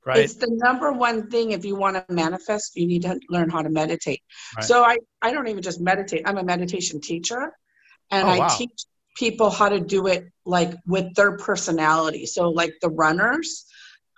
right 0.04 0.18
It's 0.18 0.34
the 0.34 0.50
number 0.50 0.92
one 0.92 1.30
thing 1.30 1.52
if 1.52 1.64
you 1.64 1.76
want 1.76 1.96
to 1.96 2.04
manifest, 2.12 2.76
you 2.76 2.86
need 2.86 3.02
to 3.02 3.18
learn 3.30 3.48
how 3.48 3.62
to 3.62 3.70
meditate. 3.70 4.20
Right. 4.56 4.64
So 4.66 4.84
I, 4.84 4.98
I 5.22 5.32
don't 5.32 5.48
even 5.48 5.62
just 5.62 5.80
meditate, 5.80 6.22
I'm 6.26 6.36
a 6.36 6.44
meditation 6.44 7.00
teacher 7.00 7.52
and 8.10 8.28
Oh, 8.28 8.32
I 8.32 8.38
wow. 8.40 8.48
teach 8.58 8.84
people 9.14 9.50
how 9.50 9.68
to 9.68 9.80
do 9.80 10.06
it 10.06 10.30
like 10.44 10.74
with 10.86 11.14
their 11.14 11.36
personality. 11.36 12.26
So 12.26 12.50
like 12.50 12.74
the 12.82 12.90
runners 12.90 13.66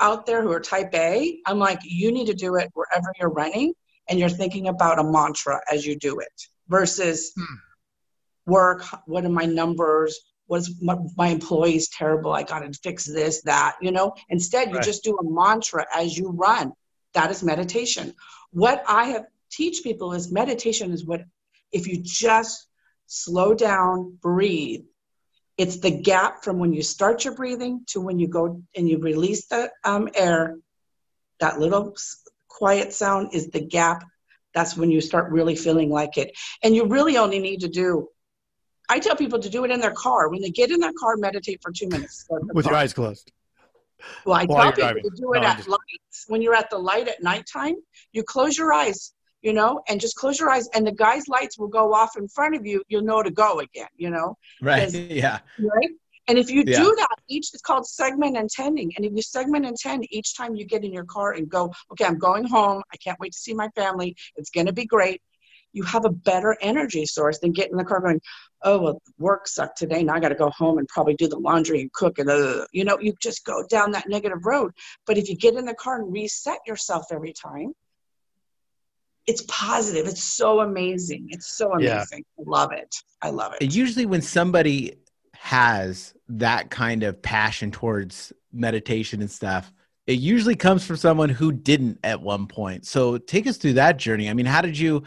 out 0.01 0.27
there 0.27 0.43
who 0.43 0.53
are 0.53 0.61
type 0.61 0.95
A, 0.95 1.39
I'm 1.47 1.59
like, 1.59 1.81
you 1.83 2.13
need 2.13 2.27
to 2.27 2.35
do 2.35 2.57
it 2.57 2.71
wherever 2.75 3.13
you're 3.19 3.31
running 3.31 3.75
and 4.09 4.19
you're 4.19 4.29
thinking 4.29 4.69
about 4.69 4.99
a 4.99 5.05
mantra 5.05 5.61
as 5.73 5.87
you 5.87 5.97
do 5.99 6.19
it 6.21 6.43
versus 6.69 7.33
Hmm. 7.37 7.55
work? 8.47 8.85
What 9.07 9.25
are 9.25 9.31
my 9.31 9.47
numbers? 9.47 10.19
What's 10.47 10.81
my, 10.81 10.97
my 11.17 11.29
employees 11.29 11.89
terrible? 11.89 12.33
I 12.33 12.45
got 12.45 12.61
to 12.61 12.73
fix 12.83 13.05
this, 13.05 13.43
that, 13.43 13.77
you 13.81 13.91
know? 13.91 14.15
Instead, 14.29 14.69
you 14.69 14.77
Right. 14.77 14.85
just 14.85 15.03
do 15.03 15.17
a 15.17 15.25
mantra 15.25 15.87
as 15.95 16.17
you 16.17 16.31
run. 16.31 16.73
That 17.15 17.31
is 17.31 17.43
meditation. 17.43 18.15
What 18.53 18.85
I 18.87 19.07
have 19.07 19.27
teach 19.51 19.83
people 19.83 20.13
is 20.13 20.31
meditation 20.31 20.93
is 20.93 21.05
what, 21.05 21.23
if 21.73 21.87
you 21.89 22.01
just 22.03 22.69
slow 23.07 23.55
down, 23.55 24.19
breathe, 24.21 24.85
it's 25.57 25.79
the 25.79 25.91
gap 25.91 26.45
from 26.45 26.59
when 26.59 26.73
you 26.73 26.83
start 26.83 27.25
your 27.25 27.35
breathing 27.35 27.83
to 27.89 28.01
when 28.01 28.19
you 28.19 28.29
go 28.29 28.63
and 28.77 28.89
you 28.89 28.99
release 28.99 29.47
the 29.47 29.71
um, 29.85 30.09
air. 30.15 30.57
That 31.41 31.59
little 31.59 31.95
quiet 32.49 32.93
sound 32.93 33.35
is 33.35 33.49
the 33.49 33.61
gap. 33.61 34.05
That's 34.55 34.77
when 34.77 34.91
you 34.91 35.01
start 35.01 35.31
really 35.33 35.57
feeling 35.57 35.91
like 35.91 36.17
it. 36.19 36.33
And 36.63 36.75
you 36.75 36.87
really 36.87 37.17
only 37.19 37.39
need 37.39 37.61
to 37.61 37.69
do, 37.69 38.09
I 38.89 38.99
tell 39.01 39.17
people 39.17 39.39
to 39.39 39.51
do 39.51 39.65
it 39.65 39.71
in 39.71 39.81
their 39.81 39.93
car. 39.93 40.29
When 40.31 40.41
they 40.41 40.51
get 40.51 40.71
in 40.71 40.81
their 40.81 40.93
car, 40.99 41.17
meditate 41.17 41.61
for 41.63 41.73
two 41.73 41.89
minutes. 41.89 42.27
With 42.31 42.67
your 42.67 42.75
eyes 42.75 42.93
closed. 42.95 43.31
Well, 44.25 44.37
I 44.37 44.45
while 44.45 44.63
tell 44.63 44.73
people 44.73 44.83
driving. 44.89 45.03
to 45.05 45.11
do 45.17 45.33
it 45.35 45.41
No, 45.41 45.47
at 45.47 45.57
just- 45.57 45.69
lights. 45.69 46.25
When 46.29 46.41
you're 46.43 46.55
at 46.55 46.71
the 46.71 46.79
light 46.79 47.09
at 47.09 47.23
nighttime, 47.23 47.75
you 48.13 48.23
close 48.23 48.57
your 48.57 48.73
eyes, 48.73 49.13
you 49.47 49.53
know, 49.53 49.81
and 49.89 50.01
just 50.01 50.17
close 50.17 50.41
your 50.41 50.51
eyes, 50.51 50.69
and 50.75 50.85
the 50.85 50.91
guy's 50.91 51.29
lights 51.29 51.57
will 51.57 51.69
go 51.69 51.95
off 51.95 52.17
in 52.17 52.27
front 52.27 52.57
of 52.57 52.67
you. 52.67 52.83
You'll 52.89 53.05
know 53.11 53.23
to 53.23 53.31
go 53.31 53.61
again, 53.61 53.87
you 53.97 54.11
know, 54.11 54.37
Right. 54.61 54.93
Yeah. 55.09 55.39
right? 55.61 55.91
And 56.27 56.37
if 56.37 56.51
you 56.51 56.65
Yeah. 56.65 56.83
do 56.83 56.97
that, 56.97 57.17
each 57.29 57.51
it's 57.55 57.63
called 57.63 57.87
segment 57.87 58.37
intending. 58.37 58.93
And 58.97 59.07
if 59.07 59.13
you 59.15 59.23
segment 59.23 59.65
intend 59.65 60.05
each 60.11 60.37
time 60.37 60.57
you 60.57 60.65
get 60.65 60.83
in 60.83 60.93
your 60.93 61.05
car 61.05 61.35
and 61.35 61.49
go, 61.49 61.73
okay, 61.93 62.05
I'm 62.05 62.19
going 62.19 62.45
home. 62.45 62.83
I 62.93 62.97
can't 62.97 63.21
wait 63.21 63.35
to 63.35 63.39
see 63.39 63.55
my 63.55 63.69
family. 63.77 64.17
It's 64.35 64.51
going 64.51 64.67
to 64.67 64.73
be 64.73 64.85
great. 64.85 65.23
You 65.73 65.85
have 65.85 66.05
a 66.05 66.11
better 66.11 66.57
energy 66.61 67.07
source 67.07 67.39
than 67.39 67.53
getting 67.53 67.75
in 67.75 67.79
the 67.79 67.85
car 67.85 68.01
going, 68.01 68.21
oh, 68.65 68.79
well, 68.81 69.03
work 69.19 69.47
sucked 69.47 69.79
today. 69.79 70.03
Now 70.03 70.15
I 70.15 70.21
got 70.21 70.31
to 70.31 70.35
go 70.35 70.51
home 70.51 70.79
and 70.79 70.89
probably 70.89 71.15
do 71.15 71.29
the 71.29 71.39
laundry 71.39 71.83
and 71.83 71.93
cook. 71.93 72.19
And, 72.19 72.29
uh, 72.29 72.67
you 72.73 72.85
know, 72.85 72.99
you 73.01 73.15
just 73.23 73.45
go 73.45 73.65
down 73.71 73.93
that 73.93 74.09
negative 74.09 74.45
road. 74.45 74.73
But 75.07 75.19
if 75.19 75.29
you 75.29 75.37
get 75.37 75.55
in 75.55 75.67
the 75.67 75.75
car 75.75 76.01
and 76.01 76.13
reset 76.13 76.59
yourself 76.67 77.07
every 77.13 77.33
time, 77.33 77.73
it's 79.27 79.43
positive. 79.49 80.07
It's 80.07 80.23
so 80.23 80.61
amazing. 80.61 81.29
It's 81.31 81.57
so 81.57 81.71
Yeah. 81.79 81.97
amazing. 81.97 82.25
I 82.39 82.43
love 82.47 82.73
it. 82.73 82.95
I 83.23 83.31
love 83.31 83.55
it. 83.61 83.75
Usually, 83.75 84.07
when 84.07 84.23
somebody 84.23 84.97
has 85.35 86.15
that 86.29 86.71
kind 86.71 87.03
of 87.03 87.21
passion 87.23 87.71
towards 87.71 88.33
meditation 88.53 89.21
and 89.21 89.31
stuff, 89.31 89.73
it 90.07 90.19
usually 90.19 90.55
comes 90.55 90.87
from 90.87 90.97
someone 90.97 91.29
who 91.29 91.53
didn't 91.53 91.99
at 92.05 92.21
one 92.21 92.47
point. 92.47 92.87
So, 92.87 93.19
take 93.19 93.47
us 93.47 93.57
through 93.57 93.75
that 93.75 93.97
journey. 93.97 94.31
I 94.31 94.35
mean, 94.35 94.47
how 94.47 94.63
did 94.63 94.79
you, 94.79 95.03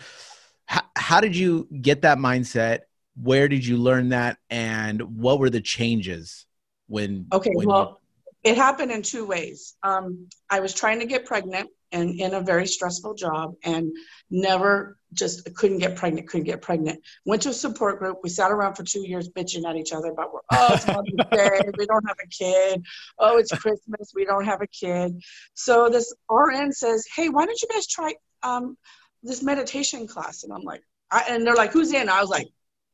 how, 0.65 0.81
how 0.95 1.21
did 1.21 1.35
you 1.35 1.67
get 1.81 2.01
that 2.01 2.17
mindset? 2.17 2.79
Where 3.21 3.47
did 3.47 3.65
you 3.65 3.77
learn 3.77 4.09
that, 4.09 4.37
and 4.49 5.01
what 5.17 5.39
were 5.39 5.49
the 5.49 5.61
changes 5.61 6.45
when? 6.87 7.27
Okay, 7.31 7.51
when 7.53 7.63
you- 7.63 7.73
well, 7.73 8.01
it 8.43 8.55
happened 8.55 8.91
in 8.91 9.01
two 9.01 9.25
ways. 9.25 9.75
Um, 9.83 10.27
I 10.49 10.59
was 10.61 10.73
trying 10.73 10.99
to 10.99 11.05
get 11.05 11.25
pregnant 11.25 11.69
and 11.91 12.19
in 12.19 12.33
a 12.33 12.41
very 12.41 12.67
stressful 12.67 13.13
job 13.15 13.53
and 13.63 13.91
never 14.29 14.97
just 15.13 15.53
couldn't 15.55 15.79
get 15.79 15.95
pregnant, 15.95 16.27
couldn't 16.27 16.45
get 16.45 16.61
pregnant. 16.61 17.01
Went 17.25 17.41
to 17.43 17.49
a 17.49 17.53
support 17.53 17.99
group. 17.99 18.19
We 18.21 18.29
sat 18.29 18.51
around 18.51 18.75
for 18.75 18.83
two 18.83 19.07
years 19.07 19.29
bitching 19.29 19.67
at 19.67 19.75
each 19.75 19.91
other 19.91 20.11
about, 20.11 20.29
oh, 20.51 20.67
it's 20.71 20.87
Mother's 20.87 21.13
Day, 21.31 21.61
we 21.77 21.85
don't 21.85 22.07
have 22.07 22.17
a 22.23 22.27
kid. 22.27 22.83
Oh, 23.17 23.37
it's 23.37 23.51
Christmas, 23.51 24.11
we 24.13 24.25
don't 24.25 24.45
have 24.45 24.61
a 24.61 24.67
kid. 24.67 25.21
So 25.55 25.89
this 25.89 26.13
RN 26.29 26.71
says, 26.71 27.05
hey, 27.15 27.29
why 27.29 27.45
don't 27.45 27.61
you 27.61 27.67
guys 27.73 27.87
try 27.87 28.13
um, 28.43 28.77
this 29.23 29.41
meditation 29.41 30.07
class? 30.07 30.43
And 30.43 30.53
I'm 30.53 30.63
like, 30.63 30.83
I, 31.11 31.23
and 31.29 31.45
they're 31.45 31.55
like, 31.55 31.71
who's 31.71 31.91
in? 31.91 32.07
I 32.07 32.21
was 32.21 32.29
like, 32.29 32.47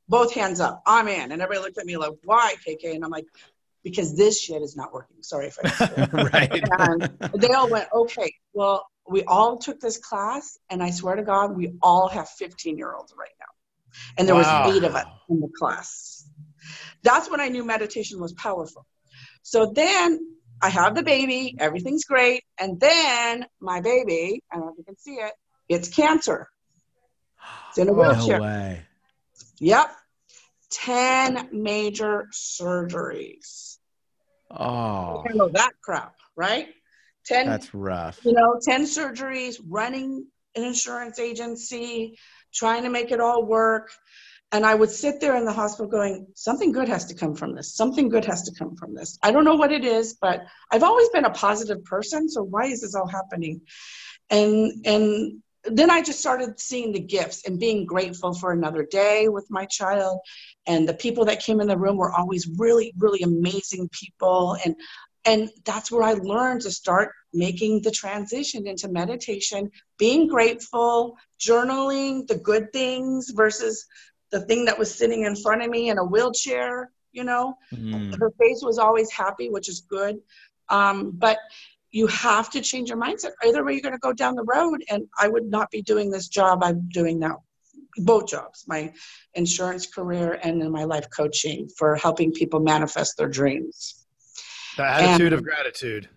both 0.08 0.34
hands 0.34 0.60
up, 0.60 0.84
I'm 0.86 1.08
in. 1.08 1.32
And 1.32 1.42
everybody 1.42 1.66
looked 1.66 1.80
at 1.80 1.86
me 1.86 1.98
like, 1.98 2.14
why, 2.24 2.56
KK? 2.66 2.96
And 2.96 3.04
I'm 3.04 3.12
like, 3.12 3.26
because 3.86 4.18
this 4.18 4.42
shit 4.42 4.64
is 4.64 4.76
not 4.76 4.92
working. 4.92 5.18
Sorry 5.22 5.46
if 5.48 5.58
I 5.64 6.08
right. 6.12 6.64
Um, 6.80 7.20
and 7.32 7.42
they 7.42 7.50
all 7.50 7.70
went, 7.70 7.88
okay, 7.94 8.34
well, 8.52 8.86
we 9.08 9.24
all 9.26 9.58
took 9.60 9.80
this 9.80 9.98
class, 10.00 10.58
and 10.72 10.82
I 10.82 10.90
swear 10.90 11.16
to 11.16 11.22
God, 11.24 11.56
we 11.56 11.74
all 11.84 12.08
have 12.10 12.28
15 12.28 12.78
year 12.78 12.94
olds 12.94 13.14
right 13.18 13.30
now. 13.40 13.46
And 14.18 14.28
there 14.28 14.36
Wow. 14.36 14.64
was 14.66 14.76
eight 14.76 14.84
of 14.84 14.96
us 14.96 15.06
in 15.30 15.40
the 15.40 15.50
class. 15.58 16.28
That's 17.04 17.30
when 17.30 17.40
I 17.40 17.50
knew 17.50 17.64
meditation 17.64 18.20
was 18.20 18.34
powerful. 18.34 18.88
So 19.44 19.68
then 19.68 20.20
I 20.64 20.70
have 20.70 20.96
the 20.96 21.04
baby, 21.04 21.56
everything's 21.60 22.06
great, 22.06 22.44
and 22.60 22.80
then 22.80 23.46
my 23.62 23.82
baby, 23.82 24.42
I 24.52 24.56
don't 24.56 24.66
know 24.66 24.72
if 24.72 24.80
you 24.80 24.84
can 24.84 24.98
see 24.98 25.14
it, 25.16 25.34
it's 25.70 25.90
cancer. 25.90 26.48
It's 27.70 27.78
in 27.78 27.90
a 27.90 27.94
wheelchair. 27.94 28.38
no 28.38 28.44
way. 28.44 28.82
Yep. 29.60 29.92
10 30.76 31.50
major 31.52 32.28
surgeries. 32.34 33.78
Oh, 34.52 35.24
Handle 35.26 35.50
that 35.50 35.72
crap, 35.84 36.16
right? 36.36 36.68
10 37.26 37.48
that's 37.48 37.74
rough. 37.74 38.20
you 38.24 38.34
know 38.34 38.60
10 38.62 38.84
surgeries 38.84 39.60
running 39.68 40.28
an 40.56 40.64
insurance 40.64 41.18
agency 41.18 42.18
trying 42.54 42.84
to 42.84 42.90
make 42.90 43.10
it 43.12 43.20
all 43.20 43.44
work 43.44 43.90
and 44.52 44.64
i 44.64 44.76
would 44.76 44.92
sit 44.92 45.20
there 45.20 45.36
in 45.36 45.44
the 45.44 45.52
hospital 45.52 45.90
going 45.90 46.28
something 46.36 46.72
good 46.72 46.88
has 46.88 47.06
to 47.06 47.16
come 47.16 47.34
from 47.34 47.56
this 47.56 47.74
something 47.74 48.10
good 48.10 48.24
has 48.26 48.44
to 48.44 48.54
come 48.54 48.76
from 48.76 48.94
this 48.94 49.18
i 49.24 49.32
don't 49.32 49.44
know 49.44 49.56
what 49.56 49.72
it 49.72 49.84
is 49.84 50.14
but 50.22 50.42
i've 50.72 50.84
always 50.84 51.10
been 51.10 51.26
a 51.26 51.32
positive 51.32 51.84
person 51.84 52.30
so 52.30 52.44
why 52.44 52.66
is 52.66 52.82
this 52.82 52.94
all 52.94 53.08
happening 53.08 53.60
and 54.30 54.72
and 54.86 55.42
then 55.68 55.90
i 55.90 56.02
just 56.02 56.20
started 56.20 56.60
seeing 56.60 56.92
the 56.92 57.00
gifts 57.00 57.46
and 57.48 57.60
being 57.60 57.86
grateful 57.86 58.34
for 58.34 58.52
another 58.52 58.86
day 58.90 59.28
with 59.28 59.46
my 59.50 59.66
child 59.66 60.20
and 60.68 60.88
the 60.88 60.94
people 60.94 61.26
that 61.26 61.42
came 61.42 61.60
in 61.60 61.68
the 61.68 61.78
room 61.78 61.98
were 61.98 62.12
always 62.14 62.48
really 62.58 62.94
really 62.98 63.22
amazing 63.22 63.90
people 63.92 64.58
and 64.66 64.76
and 65.26 65.50
that's 65.66 65.92
where 65.92 66.04
I 66.04 66.14
learned 66.14 66.62
to 66.62 66.72
start 66.72 67.12
making 67.34 67.82
the 67.82 67.90
transition 67.92 68.68
into 68.68 68.88
meditation, 68.88 69.72
being 69.98 70.28
grateful, 70.28 71.18
journaling 71.40 72.28
the 72.28 72.38
good 72.38 72.72
things 72.72 73.32
versus 73.32 73.86
the 74.32 74.42
thing 74.42 74.66
that 74.66 74.78
was 74.78 74.94
sitting 74.94 75.24
in 75.24 75.36
front 75.36 75.64
of 75.64 75.70
me 75.70 75.90
in 75.90 75.98
a 75.98 76.06
wheelchair. 76.06 76.92
You 77.12 77.24
know, 77.24 77.56
Mm. 77.74 78.20
her 78.20 78.30
face 78.40 78.62
was 78.62 78.78
always 78.78 79.12
happy, 79.12 79.50
which 79.50 79.68
is 79.68 79.82
good. 79.82 80.20
Um, 80.70 81.12
but 81.12 81.40
you 81.96 82.08
have 82.08 82.50
to 82.50 82.60
change 82.60 82.90
your 82.90 82.98
mindset. 82.98 83.32
Either 83.46 83.64
way, 83.64 83.72
you're 83.72 83.82
going 83.82 83.94
to 83.94 84.00
go 84.00 84.12
down 84.12 84.36
the 84.36 84.44
road, 84.44 84.84
and 84.92 85.08
I 85.18 85.30
would 85.30 85.46
not 85.46 85.72
be 85.72 85.82
doing 85.82 86.12
this 86.12 86.28
job 86.28 86.62
I'm 86.62 86.90
doing 86.90 87.18
now. 87.20 87.44
Both 88.00 88.28
jobs, 88.28 88.66
my 88.68 88.92
insurance 89.34 89.88
career 89.88 90.38
and 90.44 90.62
in 90.62 90.72
my 90.74 90.84
life 90.84 91.08
coaching 91.16 91.70
for 91.78 91.96
helping 91.96 92.34
people 92.34 92.60
manifest 92.60 93.16
their 93.18 93.30
dreams 93.30 94.06
The 94.76 94.84
attitude 94.84 95.32
of 95.32 95.42
gratitude. 95.44 96.10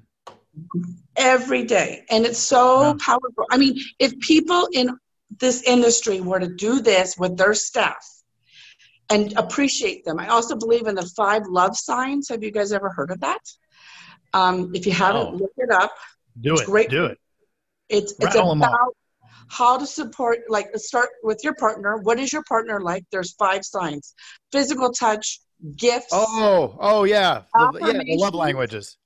every 1.16 1.62
day 1.62 2.04
and 2.10 2.26
it's 2.26 2.38
so 2.56 2.64
Yeah. 2.82 2.92
powerful 3.08 3.44
i 3.50 3.56
mean 3.62 3.74
if 4.00 4.18
people 4.18 4.68
in 4.72 4.86
this 5.44 5.62
industry 5.62 6.20
were 6.20 6.40
to 6.40 6.48
do 6.66 6.80
this 6.80 7.16
with 7.22 7.36
their 7.36 7.54
staff 7.54 8.04
and 9.10 9.32
appreciate 9.42 10.04
them 10.04 10.18
i 10.18 10.26
also 10.28 10.54
believe 10.56 10.86
in 10.90 10.96
the 11.00 11.08
five 11.20 11.42
love 11.60 11.74
signs 11.76 12.28
have 12.28 12.42
you 12.42 12.50
guys 12.58 12.72
ever 12.72 12.90
heard 12.98 13.10
of 13.12 13.20
that 13.20 13.44
um, 14.34 14.72
if 14.74 14.86
you 14.86 14.92
haven't 14.92 15.32
No. 15.32 15.38
look 15.38 15.52
it 15.56 15.70
up 15.70 15.92
Do 16.40 16.52
It's 16.54 16.62
it. 16.62 16.66
great. 16.66 16.90
Do 16.90 17.04
it. 17.06 17.18
it's 17.88 18.12
it's 18.12 18.24
Rattle 18.24 18.52
'em 18.52 18.58
about 18.62 18.94
how 19.50 19.78
to 19.78 19.86
support 19.86 20.40
like 20.48 20.66
start 20.76 21.08
with 21.22 21.40
your 21.42 21.54
partner 21.54 21.96
what 21.98 22.18
is 22.20 22.30
your 22.32 22.42
partner 22.44 22.80
like 22.82 23.04
there's 23.10 23.32
five 23.34 23.64
signs 23.64 24.14
physical 24.52 24.90
touch 24.92 25.40
gifts 25.76 26.08
Oh, 26.12 26.76
oh 26.80 27.04
yeah. 27.04 27.42
The, 27.54 27.78
yeah, 27.80 27.92
the 28.04 28.16
love 28.16 28.34
languages. 28.34 28.96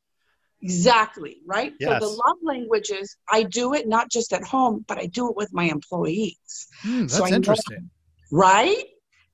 Exactly, 0.60 1.38
right? 1.46 1.72
So 1.80 1.98
the 1.98 2.06
love 2.06 2.36
languages, 2.42 3.16
I 3.28 3.42
do 3.44 3.74
it 3.74 3.88
not 3.88 4.10
just 4.10 4.32
at 4.32 4.44
home, 4.44 4.84
but 4.86 4.96
I 4.98 5.06
do 5.06 5.28
it 5.28 5.36
with 5.36 5.52
my 5.52 5.64
employees, 5.64 6.38
So 6.82 6.88
that's 7.06 7.18
know- 7.20 7.26
interesting. 7.36 7.90
right? 8.30 8.84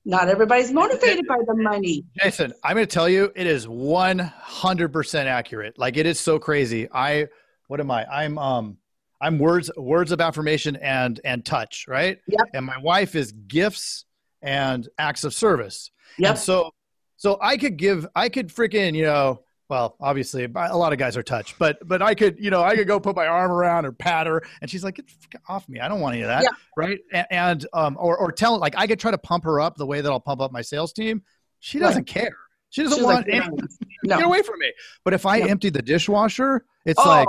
Not 0.08 0.30
everybody's 0.30 0.72
motivated 0.72 1.26
by 1.26 1.36
the 1.46 1.54
money. 1.54 2.02
Jason, 2.22 2.54
I'm 2.64 2.76
going 2.76 2.86
to 2.86 2.90
tell 2.90 3.10
you, 3.10 3.30
it 3.36 3.46
is 3.46 3.66
100% 3.66 5.24
accurate. 5.26 5.78
Like 5.78 5.98
it 5.98 6.06
is 6.06 6.18
so 6.18 6.38
crazy. 6.38 6.88
I, 6.90 7.26
what 7.66 7.78
am 7.78 7.90
I? 7.90 8.06
I'm, 8.06 8.38
um, 8.38 8.78
I'm 9.20 9.38
words, 9.38 9.70
words 9.76 10.10
of 10.10 10.22
affirmation 10.22 10.76
and, 10.76 11.20
and 11.24 11.44
touch, 11.44 11.84
right? 11.86 12.18
Yep. 12.26 12.40
And 12.54 12.64
my 12.64 12.78
wife 12.78 13.14
is 13.14 13.32
gifts 13.32 14.06
and 14.40 14.88
acts 14.96 15.24
of 15.24 15.34
service. 15.34 15.90
Yep. 16.16 16.30
And 16.30 16.38
so, 16.38 16.70
so 17.18 17.36
I 17.42 17.58
could 17.58 17.76
give, 17.76 18.06
I 18.16 18.30
could 18.30 18.48
freaking, 18.48 18.94
you 18.94 19.02
know, 19.02 19.42
well, 19.68 19.96
obviously 20.00 20.44
a 20.44 20.76
lot 20.76 20.92
of 20.92 20.98
guys 20.98 21.16
are 21.16 21.22
touched, 21.22 21.56
but, 21.58 21.78
but 21.86 22.00
I 22.00 22.14
could, 22.14 22.38
you 22.38 22.50
know, 22.50 22.62
I 22.62 22.74
could 22.74 22.86
go 22.86 22.98
put 22.98 23.14
my 23.14 23.26
arm 23.26 23.50
around 23.50 23.84
her, 23.84 23.92
pat 23.92 24.26
her, 24.26 24.42
and 24.62 24.70
she's 24.70 24.82
like, 24.82 24.96
get 24.96 25.42
off 25.48 25.68
me. 25.68 25.78
I 25.80 25.88
don't 25.88 26.00
want 26.00 26.14
any 26.14 26.22
of 26.22 26.28
that. 26.28 26.42
Yeah. 26.44 26.48
Right. 26.76 26.98
And, 27.12 27.26
and, 27.30 27.66
um, 27.74 27.96
or, 28.00 28.16
or 28.16 28.32
tell, 28.32 28.58
like, 28.58 28.74
I 28.78 28.86
could 28.86 28.98
try 28.98 29.10
to 29.10 29.18
pump 29.18 29.44
her 29.44 29.60
up 29.60 29.76
the 29.76 29.86
way 29.86 30.00
that 30.00 30.10
I'll 30.10 30.20
pump 30.20 30.40
up 30.40 30.52
my 30.52 30.62
sales 30.62 30.92
team. 30.92 31.22
She 31.60 31.78
doesn't 31.78 32.04
care. 32.06 32.36
She 32.70 32.82
doesn't 32.82 32.98
She's 32.98 33.04
want 33.04 33.26
like, 33.28 33.42
any, 33.42 33.56
no. 34.04 34.16
get 34.18 34.24
away 34.26 34.42
from 34.42 34.58
me. 34.58 34.72
But 35.04 35.14
if 35.14 35.24
I 35.26 35.40
No. 35.40 35.46
empty 35.46 35.70
the 35.70 35.82
dishwasher, 35.82 36.64
it's 36.84 37.00
oh, 37.02 37.08
like 37.08 37.28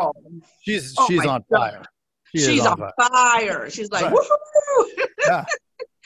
she's 0.61 0.93
Oh 0.97 1.07
she's 1.07 1.25
on 1.25 1.43
God. 1.51 1.59
fire. 1.59 1.83
She 2.35 2.39
she's 2.43 2.65
on 2.65 2.77
fire. 2.77 2.91
fire. 3.09 3.69
She's 3.69 3.89
like, 3.89 4.05
Right. 4.05 4.13
woohoo! 4.13 5.05
Yeah. 5.25 5.45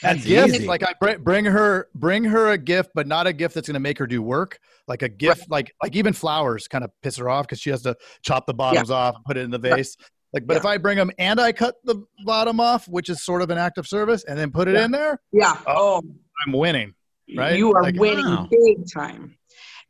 And 0.03 0.17
That's 0.19 0.27
gifts, 0.27 0.53
easy. 0.55 0.67
like 0.67 0.83
I 0.83 0.93
bring, 0.99 1.21
bring 1.23 1.45
her, 1.45 1.87
bring 1.95 2.23
her 2.25 2.49
a 2.51 2.57
gift, 2.57 2.91
but 2.93 3.07
not 3.07 3.25
a 3.27 3.33
gift 3.33 3.55
that's 3.55 3.67
going 3.67 3.75
to 3.75 3.79
make 3.79 3.97
her 3.99 4.07
do 4.07 4.21
work. 4.21 4.59
Like 4.87 5.01
a 5.01 5.09
gift, 5.09 5.49
like 5.49 5.73
like 5.81 5.95
even 5.95 6.11
flowers 6.13 6.67
kind 6.67 6.83
of 6.83 6.91
piss 7.01 7.15
her 7.17 7.29
off 7.29 7.45
because 7.47 7.59
she 7.59 7.69
has 7.69 7.81
to 7.83 7.95
chop 8.21 8.45
the 8.45 8.53
bottoms 8.53 8.91
off 8.91 9.15
and 9.15 9.23
put 9.25 9.37
it 9.37 9.41
in 9.41 9.51
the 9.51 9.57
vase. 9.59 9.95
Like, 10.33 10.45
but 10.45 10.55
Yeah. 10.55 10.59
if 10.59 10.65
I 10.65 10.77
bring 10.77 10.97
them 10.97 11.11
and 11.19 11.39
I 11.39 11.51
cut 11.53 11.75
the 11.85 12.03
bottom 12.25 12.59
off, 12.59 12.87
which 12.87 13.07
is 13.09 13.23
sort 13.23 13.41
of 13.41 13.49
an 13.49 13.57
act 13.57 13.77
of 13.77 13.87
service, 13.87 14.23
and 14.25 14.37
then 14.37 14.51
put 14.51 14.67
it 14.67 14.75
Yeah. 14.75 14.85
in 14.85 14.91
there, 14.91 15.21
Yeah. 15.31 15.57
Oh. 15.67 16.01
I'm 16.45 16.51
winning. 16.53 16.93
Right? 17.37 17.55
You 17.57 17.73
are 17.73 17.83
Like, 17.83 17.95
winning 17.95 18.25
wow. 18.25 18.47
big 18.51 18.79
time. 18.93 19.37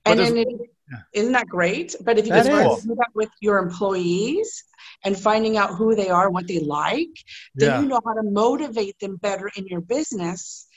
But 0.05 0.11
And 0.11 0.19
then 0.19 0.37
it, 0.37 0.47
Yeah. 0.49 0.65
Isn't 1.13 1.31
that 1.33 1.47
great? 1.47 1.95
But 2.01 2.17
if 2.17 2.25
you 2.25 2.33
That 2.33 2.45
just 2.45 2.81
to 2.81 2.87
do 2.87 2.95
that 2.95 3.09
with 3.13 3.29
your 3.39 3.57
employees 3.59 4.63
and 5.03 5.17
finding 5.17 5.57
out 5.57 5.75
who 5.75 5.95
they 5.95 6.09
are, 6.09 6.29
what 6.29 6.47
they 6.47 6.59
like, 6.59 7.15
then 7.55 7.69
Yeah. 7.69 7.81
you 7.81 7.87
know 7.87 8.01
how 8.05 8.13
to 8.13 8.23
motivate 8.23 8.99
them 8.99 9.17
better 9.17 9.49
in 9.55 9.67
your 9.67 9.81
business. 9.81 10.67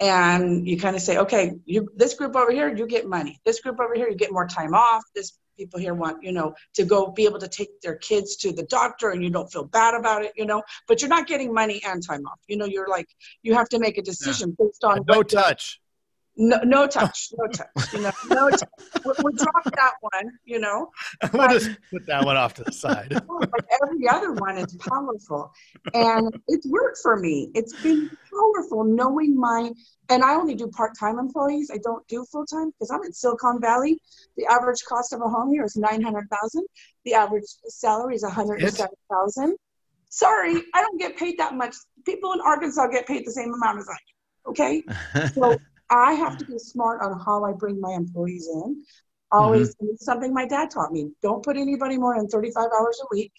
And 0.00 0.68
you 0.68 0.78
kind 0.78 0.94
of 0.94 1.02
say, 1.02 1.18
okay, 1.18 1.54
you 1.64 1.88
this 1.96 2.14
group 2.14 2.36
over 2.36 2.52
here, 2.52 2.68
you 2.74 2.86
get 2.86 3.08
money. 3.08 3.40
This 3.44 3.60
group 3.60 3.80
over 3.80 3.94
here, 3.94 4.08
you 4.08 4.14
get 4.14 4.30
more 4.32 4.46
time 4.46 4.72
off. 4.72 5.02
This 5.14 5.36
people 5.58 5.80
here 5.80 5.92
want, 5.92 6.22
you 6.22 6.32
know, 6.32 6.54
to 6.74 6.84
go 6.84 7.08
be 7.08 7.24
able 7.24 7.40
to 7.40 7.48
take 7.48 7.80
their 7.80 7.96
kids 7.96 8.36
to 8.36 8.52
the 8.52 8.62
doctor 8.62 9.10
and 9.10 9.22
you 9.22 9.28
don't 9.28 9.50
feel 9.52 9.64
bad 9.64 9.94
about 9.94 10.22
it, 10.22 10.32
you 10.36 10.46
know, 10.46 10.62
but 10.86 11.02
you're 11.02 11.08
not 11.08 11.26
getting 11.26 11.52
money 11.52 11.82
and 11.84 12.06
time 12.06 12.24
off. 12.26 12.38
You 12.46 12.56
know, 12.56 12.64
you're 12.64 12.88
like, 12.88 13.08
you 13.42 13.54
have 13.54 13.68
to 13.70 13.78
make 13.78 13.98
a 13.98 14.02
decision 14.02 14.56
based 14.58 14.84
on 14.84 15.04
No 15.08 15.22
touch. 15.22 15.80
No, 16.38 16.58
no 16.64 16.86
touch, 16.86 17.30
no 17.38 17.46
touch. 17.48 17.92
You 17.92 18.00
know, 18.00 18.12
no 18.28 18.48
touch. 18.48 18.62
We'll, 19.04 19.14
we'll 19.18 19.32
drop 19.34 19.64
that 19.64 19.94
one. 20.00 20.30
You 20.44 20.60
know, 20.60 20.90
we'll 21.32 21.48
just 21.48 21.70
put 21.90 22.06
that 22.06 22.24
one 22.24 22.36
off 22.36 22.54
to 22.54 22.64
the 22.64 22.72
side. 22.72 23.20
Oh, 23.30 23.40
but 23.40 23.64
every 23.82 24.08
other 24.08 24.32
one 24.32 24.56
is 24.56 24.76
powerful, 24.76 25.52
and 25.92 26.32
it's 26.46 26.66
worked 26.66 26.98
for 27.02 27.16
me. 27.16 27.50
It's 27.54 27.74
been 27.74 28.08
powerful 28.32 28.84
knowing 28.84 29.38
my. 29.38 29.72
And 30.08 30.22
I 30.22 30.34
only 30.34 30.54
do 30.54 30.68
part-time 30.68 31.18
employees. 31.18 31.70
I 31.72 31.78
don't 31.84 32.06
do 32.08 32.24
full-time 32.32 32.70
because 32.70 32.90
I'm 32.90 33.02
in 33.02 33.12
Silicon 33.12 33.60
Valley. 33.60 34.00
The 34.38 34.46
average 34.46 34.82
cost 34.88 35.12
of 35.12 35.20
a 35.20 35.28
home 35.28 35.52
here 35.52 35.64
is 35.64 35.76
nine 35.76 36.00
hundred 36.00 36.28
thousand. 36.30 36.64
The 37.04 37.14
average 37.14 37.44
salary 37.66 38.14
is 38.14 38.22
one 38.22 38.32
hundred 38.32 38.60
seven 38.72 38.94
thousand. 39.10 39.56
Sorry, 40.08 40.62
I 40.74 40.80
don't 40.80 40.98
get 40.98 41.16
paid 41.16 41.38
that 41.38 41.54
much. 41.54 41.74
People 42.06 42.32
in 42.32 42.40
Arkansas 42.40 42.86
get 42.86 43.06
paid 43.06 43.26
the 43.26 43.32
same 43.32 43.52
amount 43.52 43.80
as 43.80 43.88
I 43.90 43.96
do. 43.96 44.50
Okay. 44.50 44.82
So 45.34 45.58
I 45.90 46.12
have 46.12 46.36
to 46.38 46.44
be 46.44 46.58
smart 46.58 47.02
on 47.02 47.18
how 47.20 47.44
I 47.44 47.52
bring 47.52 47.80
my 47.80 47.92
employees 47.92 48.48
in. 48.52 48.84
Always 49.30 49.76
it's 49.80 50.04
something 50.04 50.32
my 50.32 50.46
dad 50.46 50.70
taught 50.70 50.92
me. 50.92 51.10
Don't 51.22 51.44
put 51.44 51.56
anybody 51.56 51.98
more 51.98 52.16
than 52.16 52.28
35 52.28 52.64
hours 52.78 53.00
a 53.02 53.06
week 53.14 53.32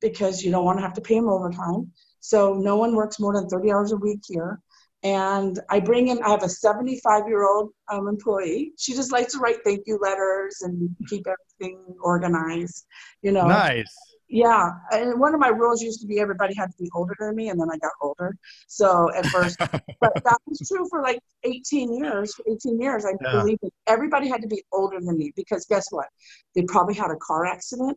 because 0.00 0.42
you 0.42 0.50
don't 0.50 0.64
want 0.64 0.78
to 0.78 0.82
have 0.82 0.94
to 0.94 1.00
pay 1.00 1.14
them 1.14 1.28
overtime. 1.28 1.92
So 2.20 2.54
no 2.54 2.76
one 2.76 2.94
works 2.94 3.20
more 3.20 3.34
than 3.34 3.48
30 3.48 3.72
hours 3.72 3.92
a 3.92 3.96
week 3.96 4.20
here. 4.26 4.60
And 5.04 5.60
I 5.70 5.78
bring 5.78 6.08
in, 6.08 6.20
I 6.22 6.30
have 6.30 6.42
a 6.42 6.48
75 6.48 7.28
year 7.28 7.48
old 7.48 7.70
um, 7.90 8.08
employee. 8.08 8.72
She 8.78 8.94
just 8.94 9.12
likes 9.12 9.32
to 9.34 9.38
write 9.38 9.58
thank 9.64 9.84
you 9.86 9.98
letters 10.02 10.62
and 10.62 10.94
keep 11.08 11.24
everything 11.26 11.80
organized, 12.02 12.84
you 13.22 13.30
know. 13.30 13.46
Nice. 13.46 13.94
Yeah, 14.30 14.72
and 14.92 15.18
one 15.18 15.32
of 15.32 15.40
my 15.40 15.48
rules 15.48 15.82
used 15.82 16.00
to 16.02 16.06
be 16.06 16.20
everybody 16.20 16.54
had 16.54 16.70
to 16.70 16.76
be 16.78 16.90
older 16.94 17.14
than 17.18 17.34
me, 17.34 17.48
and 17.48 17.58
then 17.58 17.68
I 17.72 17.78
got 17.78 17.92
older. 18.02 18.36
So 18.66 19.10
at 19.14 19.24
first, 19.26 19.56
but 20.00 20.12
that 20.24 20.36
was 20.46 20.58
true 20.68 20.86
for 20.90 21.02
like 21.02 21.18
18 21.44 21.94
years. 21.94 22.34
For 22.34 22.44
18 22.50 22.78
years, 22.80 23.06
I 23.06 23.12
Yeah. 23.22 23.30
believe 23.32 23.58
that 23.62 23.70
everybody 23.86 24.28
had 24.28 24.42
to 24.42 24.48
be 24.48 24.62
older 24.72 25.00
than 25.00 25.16
me 25.16 25.32
because 25.34 25.64
guess 25.64 25.86
what? 25.90 26.06
They 26.54 26.62
probably 26.62 26.94
had 26.94 27.10
a 27.10 27.16
car 27.16 27.46
accident. 27.46 27.96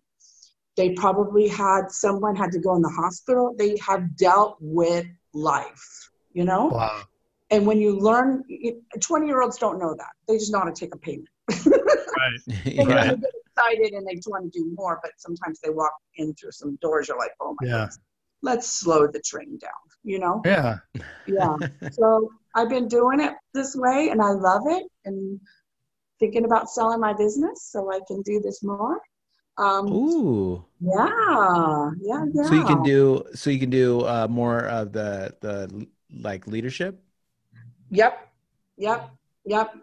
They 0.77 0.91
probably 0.93 1.49
had 1.49 1.91
someone 1.91 2.35
had 2.35 2.51
to 2.53 2.59
go 2.59 2.75
in 2.75 2.81
the 2.81 2.89
hospital. 2.89 3.53
They 3.57 3.75
have 3.85 4.15
dealt 4.15 4.55
with 4.61 5.05
life, 5.33 6.09
you 6.31 6.45
know. 6.45 6.67
Wow. 6.67 7.01
And 7.49 7.67
when 7.67 7.81
you 7.81 7.99
learn, 7.99 8.45
20 9.01 9.27
year 9.27 9.41
olds 9.41 9.57
don't 9.57 9.77
know 9.79 9.93
that. 9.97 10.11
They 10.29 10.37
just 10.37 10.53
know 10.53 10.59
how 10.59 10.65
to 10.65 10.71
take 10.71 10.95
a 10.95 10.97
payment. 10.97 11.27
Right. 12.21 12.39
Get 12.75 13.19
excited 13.61 13.93
and 13.93 14.05
they 14.07 14.19
want 14.27 14.51
to 14.51 14.59
do 14.59 14.73
more, 14.75 14.99
but 15.01 15.11
sometimes 15.17 15.59
they 15.59 15.69
walk 15.69 15.93
in 16.17 16.33
through 16.35 16.51
some 16.51 16.77
doors. 16.81 17.07
You're 17.07 17.17
like, 17.17 17.31
oh 17.39 17.55
my 17.59 17.67
Yeah. 17.67 17.73
goodness, 17.73 17.99
let's 18.41 18.69
slow 18.69 19.07
the 19.07 19.21
train 19.21 19.57
down. 19.59 19.71
You 20.03 20.19
know? 20.19 20.41
Yeah. 20.45 20.79
Yeah. 21.27 21.55
so 21.91 22.29
I've 22.55 22.69
been 22.69 22.87
doing 22.87 23.19
it 23.19 23.33
this 23.53 23.75
way, 23.75 24.09
and 24.09 24.21
I 24.21 24.31
love 24.31 24.63
it, 24.65 24.83
and 25.05 25.39
thinking 26.19 26.45
about 26.45 26.69
selling 26.69 26.99
my 26.99 27.13
business 27.13 27.63
so 27.63 27.91
I 27.91 27.99
can 28.07 28.21
do 28.23 28.39
this 28.43 28.63
more. 28.63 28.99
Um, 29.57 29.87
Ooh. 29.87 30.65
yeah, 30.79 31.91
yeah, 32.01 32.25
yeah. 32.33 32.43
So 32.43 32.55
you 32.55 32.65
can 32.65 32.83
do 32.83 33.23
so 33.35 33.49
you 33.49 33.59
can 33.59 33.69
do 33.69 34.01
uh, 34.01 34.27
more 34.29 34.65
of 34.65 34.91
the 34.91 35.35
the 35.41 35.87
like 36.11 36.47
leadership. 36.47 37.01
Yep, 37.91 38.27
yep, 38.77 39.11
yep. 39.45 39.75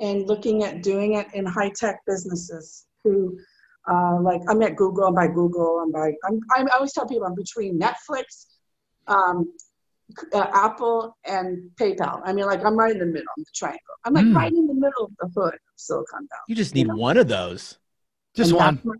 And 0.00 0.26
looking 0.26 0.64
at 0.64 0.82
doing 0.82 1.14
it 1.14 1.28
in 1.34 1.46
high 1.46 1.70
tech 1.70 2.00
businesses 2.06 2.86
who, 3.04 3.38
uh, 3.90 4.20
like, 4.20 4.40
I'm 4.48 4.62
at 4.62 4.76
Google, 4.76 5.04
I'm 5.04 5.14
by 5.14 5.28
Google, 5.28 5.80
I'm 5.80 5.92
by, 5.92 6.12
I'm, 6.24 6.40
I'm, 6.56 6.66
I 6.68 6.76
always 6.76 6.92
tell 6.92 7.06
people 7.06 7.26
I'm 7.26 7.34
between 7.34 7.78
Netflix, 7.78 8.46
um, 9.06 9.52
uh, 10.32 10.46
Apple, 10.52 11.16
and 11.24 11.70
PayPal. 11.80 12.20
I 12.24 12.32
mean, 12.32 12.46
like, 12.46 12.64
I'm 12.64 12.76
right 12.76 12.92
in 12.92 12.98
the 12.98 13.06
middle 13.06 13.32
of 13.38 13.44
the 13.44 13.52
triangle. 13.54 13.80
I'm 14.04 14.14
like 14.14 14.26
Hmm. 14.26 14.36
right 14.36 14.52
in 14.52 14.66
the 14.66 14.74
middle 14.74 15.04
of 15.04 15.12
the 15.20 15.40
hood 15.40 15.54
of 15.54 15.60
Silicon 15.76 16.20
Valley. 16.20 16.42
You 16.48 16.54
just 16.54 16.74
need 16.74 16.88
one 16.88 17.16
of 17.16 17.28
those. 17.28 17.78
Just 18.34 18.50
and 18.50 18.58
one. 18.58 18.74
That's 18.74 18.84
what, 18.84 18.98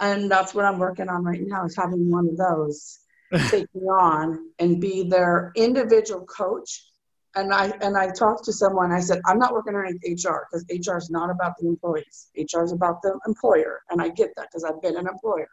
and 0.00 0.30
that's 0.30 0.54
what 0.54 0.64
I'm 0.64 0.78
working 0.78 1.08
on 1.08 1.24
right 1.24 1.40
now 1.42 1.64
is 1.64 1.76
having 1.76 2.10
one 2.10 2.28
of 2.28 2.36
those 2.36 2.98
take 3.50 3.66
me 3.74 3.82
on 3.82 4.50
and 4.58 4.80
be 4.80 5.04
their 5.04 5.52
individual 5.56 6.24
coach. 6.26 6.84
And 7.34 7.52
I 7.52 7.72
and 7.80 7.96
I 7.96 8.10
talked 8.10 8.44
to 8.44 8.52
someone. 8.52 8.92
I 8.92 9.00
said, 9.00 9.20
I'm 9.26 9.38
not 9.38 9.54
working 9.54 9.74
on 9.74 9.84
HR 9.84 10.46
because 10.50 10.66
HR 10.70 10.98
is 10.98 11.10
not 11.10 11.30
about 11.30 11.54
the 11.58 11.66
employees. 11.66 12.28
HR 12.36 12.62
is 12.62 12.72
about 12.72 13.00
the 13.02 13.18
employer, 13.26 13.80
and 13.90 14.02
I 14.02 14.08
get 14.10 14.30
that 14.36 14.48
because 14.50 14.64
I've 14.64 14.82
been 14.82 14.96
an 14.96 15.08
employer. 15.08 15.48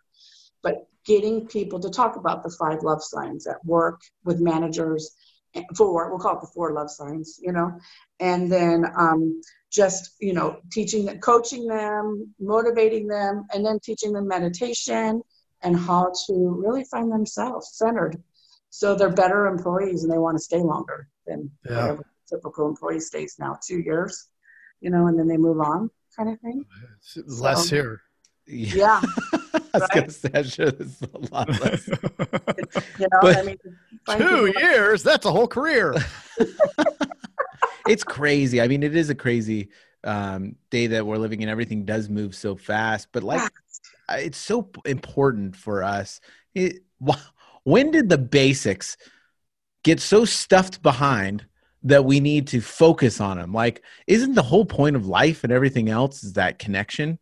But 0.61 0.87
getting 1.05 1.47
people 1.47 1.79
to 1.79 1.89
talk 1.89 2.17
about 2.17 2.43
the 2.43 2.49
five 2.49 2.83
love 2.83 3.01
signs 3.01 3.47
at 3.47 3.63
work 3.63 4.01
with 4.25 4.41
managers, 4.41 5.15
and 5.55 5.65
four 5.77 6.09
we'll 6.09 6.19
call 6.19 6.35
it 6.35 6.41
the 6.41 6.51
four 6.53 6.73
love 6.73 6.91
signs, 6.91 7.39
you 7.41 7.53
know, 7.53 7.71
and 8.19 8.51
then 8.51 8.85
um, 8.97 9.41
just 9.71 10.15
you 10.19 10.33
know 10.33 10.59
teaching 10.71 11.05
them 11.05 11.19
coaching 11.19 11.65
them 11.67 12.33
motivating 12.39 13.07
them 13.07 13.45
and 13.53 13.65
then 13.65 13.79
teaching 13.79 14.11
them 14.11 14.27
meditation 14.27 15.21
and 15.61 15.77
how 15.77 16.11
to 16.27 16.33
really 16.33 16.83
find 16.85 17.11
themselves 17.11 17.71
centered 17.73 18.21
so 18.69 18.95
they're 18.95 19.09
better 19.09 19.47
employees 19.47 20.03
and 20.03 20.11
they 20.11 20.17
want 20.17 20.37
to 20.37 20.43
stay 20.43 20.59
longer 20.59 21.07
than 21.27 21.49
Yeah. 21.65 21.81
whatever 21.81 22.05
typical 22.29 22.67
employee 22.67 22.99
stays 22.99 23.35
now 23.39 23.57
two 23.65 23.79
years 23.79 24.27
you 24.81 24.89
know 24.89 25.07
and 25.07 25.17
then 25.17 25.27
they 25.27 25.37
move 25.37 25.59
on 25.59 25.89
kind 26.15 26.29
of 26.29 26.39
thing 26.41 26.63
It's 27.15 27.39
Less 27.39 27.67
So- 27.69 27.75
here. 27.75 28.01
yeah 28.47 29.01
I 29.53 29.59
was 29.73 29.81
Right? 29.81 29.89
gonna 29.93 30.11
say 30.11 30.29
I 30.33 30.41
should 30.43 30.79
it's 30.81 31.01
a 31.01 31.33
lot 31.33 31.49
less. 31.61 31.87
you 32.99 33.07
know 33.11 33.19
But- 33.21 33.37
i 33.37 33.43
mean 33.43 33.57
find 34.05 34.19
Two 34.21 34.53
years. 34.59 35.03
That's 35.03 35.25
a 35.25 35.31
whole 35.31 35.47
career. 35.47 35.93
it's 37.87 38.03
crazy. 38.03 38.61
I 38.61 38.67
mean, 38.67 38.81
it 38.83 38.95
is 38.95 39.09
a 39.09 39.15
crazy 39.15 39.69
um, 40.03 40.55
day 40.69 40.87
that 40.87 41.05
we're 41.05 41.17
living 41.17 41.41
in. 41.41 41.49
Everything 41.49 41.85
does 41.85 42.09
move 42.09 42.33
so 42.35 42.55
fast, 42.55 43.09
but 43.11 43.23
like, 43.23 43.51
it's 44.09 44.37
so 44.37 44.69
important 44.85 45.55
for 45.55 45.83
us. 45.83 46.21
It, 46.55 46.83
wh- 47.05 47.17
when 47.69 47.91
did 47.91 48.09
the 48.09 48.17
basics 48.17 48.97
get 49.83 49.99
so 49.99 50.25
stuffed 50.25 50.81
behind 50.81 51.45
that 51.83 52.03
we 52.03 52.19
need 52.19 52.47
to 52.47 52.61
focus 52.61 53.21
on 53.21 53.37
them? 53.37 53.53
Like, 53.53 53.83
isn't 54.07 54.33
the 54.33 54.43
whole 54.43 54.65
point 54.65 54.95
of 54.95 55.05
life 55.05 55.43
and 55.43 55.53
everything 55.53 55.89
else 55.89 56.23
is 56.23 56.33
that 56.33 56.59
connection? 56.59 57.19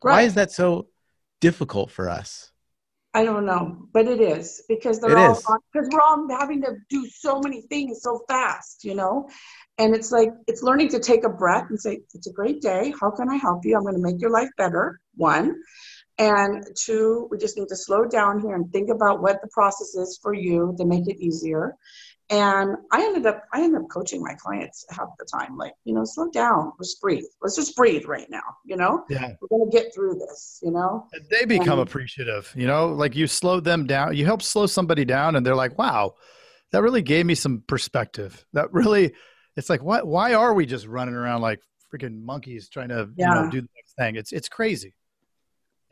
Why 0.00 0.22
is 0.22 0.34
that 0.34 0.50
so 0.50 0.88
difficult 1.40 1.90
for 1.90 2.08
us? 2.08 2.50
I 3.12 3.24
don't 3.24 3.44
know, 3.44 3.88
but 3.92 4.06
it 4.06 4.20
is 4.20 4.62
because 4.68 5.00
they're 5.00 5.18
it 5.18 5.18
all 5.18 5.34
because 5.72 5.88
we're 5.92 6.00
all 6.00 6.26
having 6.30 6.62
to 6.62 6.76
do 6.88 7.06
so 7.06 7.40
many 7.40 7.62
things 7.62 8.02
so 8.02 8.20
fast, 8.28 8.84
you 8.84 8.94
know. 8.94 9.28
And 9.78 9.94
it's 9.94 10.12
like 10.12 10.30
it's 10.46 10.62
learning 10.62 10.88
to 10.90 11.00
take 11.00 11.24
a 11.24 11.28
breath 11.28 11.66
and 11.70 11.80
say, 11.80 12.00
"It's 12.14 12.28
a 12.28 12.32
great 12.32 12.62
day. 12.62 12.94
How 13.00 13.10
can 13.10 13.28
I 13.28 13.34
help 13.34 13.64
you? 13.64 13.76
I'm 13.76 13.82
going 13.82 13.96
to 13.96 14.00
make 14.00 14.20
your 14.20 14.30
life 14.30 14.50
better." 14.56 15.00
One, 15.16 15.56
and 16.20 16.64
two, 16.76 17.26
we 17.30 17.38
just 17.38 17.56
need 17.56 17.68
to 17.68 17.76
slow 17.76 18.04
down 18.04 18.40
here 18.40 18.54
and 18.54 18.70
think 18.70 18.90
about 18.90 19.22
what 19.22 19.40
the 19.40 19.48
process 19.48 19.94
is 19.94 20.18
for 20.22 20.34
you 20.34 20.74
to 20.78 20.84
make 20.84 21.08
it 21.08 21.16
easier. 21.18 21.76
And 22.28 22.76
I 22.92 23.02
ended 23.02 23.26
up 23.26 23.42
I 23.52 23.62
ended 23.62 23.80
up 23.80 23.88
coaching 23.90 24.22
my 24.22 24.34
clients 24.34 24.84
half 24.90 25.08
the 25.18 25.24
time, 25.24 25.56
like 25.56 25.72
you 25.84 25.94
know, 25.94 26.04
slow 26.04 26.30
down, 26.30 26.72
let's 26.78 26.94
breathe. 26.96 27.24
Let's 27.42 27.56
just 27.56 27.74
breathe 27.74 28.04
right 28.06 28.28
now, 28.30 28.42
you 28.64 28.76
know. 28.76 29.04
Yeah. 29.10 29.32
We're 29.50 29.64
to 29.64 29.70
get 29.72 29.92
through 29.92 30.14
this, 30.14 30.60
you 30.62 30.70
know. 30.70 31.06
And 31.12 31.24
they 31.28 31.44
become 31.44 31.80
And- 31.80 31.88
appreciative. 31.88 32.52
You 32.54 32.68
know, 32.68 32.88
like 32.88 33.16
you 33.16 33.26
slowed 33.26 33.64
them 33.64 33.86
down. 33.86 34.14
You 34.14 34.26
help 34.26 34.42
slow 34.42 34.66
somebody 34.66 35.04
down, 35.04 35.34
and 35.34 35.44
they're 35.44 35.56
like, 35.56 35.76
"Wow, 35.76 36.14
that 36.70 36.82
really 36.82 37.02
gave 37.02 37.26
me 37.26 37.34
some 37.34 37.64
perspective. 37.66 38.44
That 38.52 38.72
really, 38.72 39.12
it's 39.56 39.68
like, 39.68 39.82
what? 39.82 40.06
Why 40.06 40.34
are 40.34 40.54
we 40.54 40.66
just 40.66 40.86
running 40.86 41.14
around 41.16 41.40
like 41.40 41.60
freaking 41.92 42.22
monkeys 42.22 42.68
trying 42.68 42.90
to, 42.90 43.08
you 43.16 43.26
know, 43.26 43.50
do 43.50 43.60
the 43.60 43.68
next 43.74 43.94
thing? 43.98 44.14
It's 44.14 44.30
it's 44.30 44.48
crazy. 44.48 44.94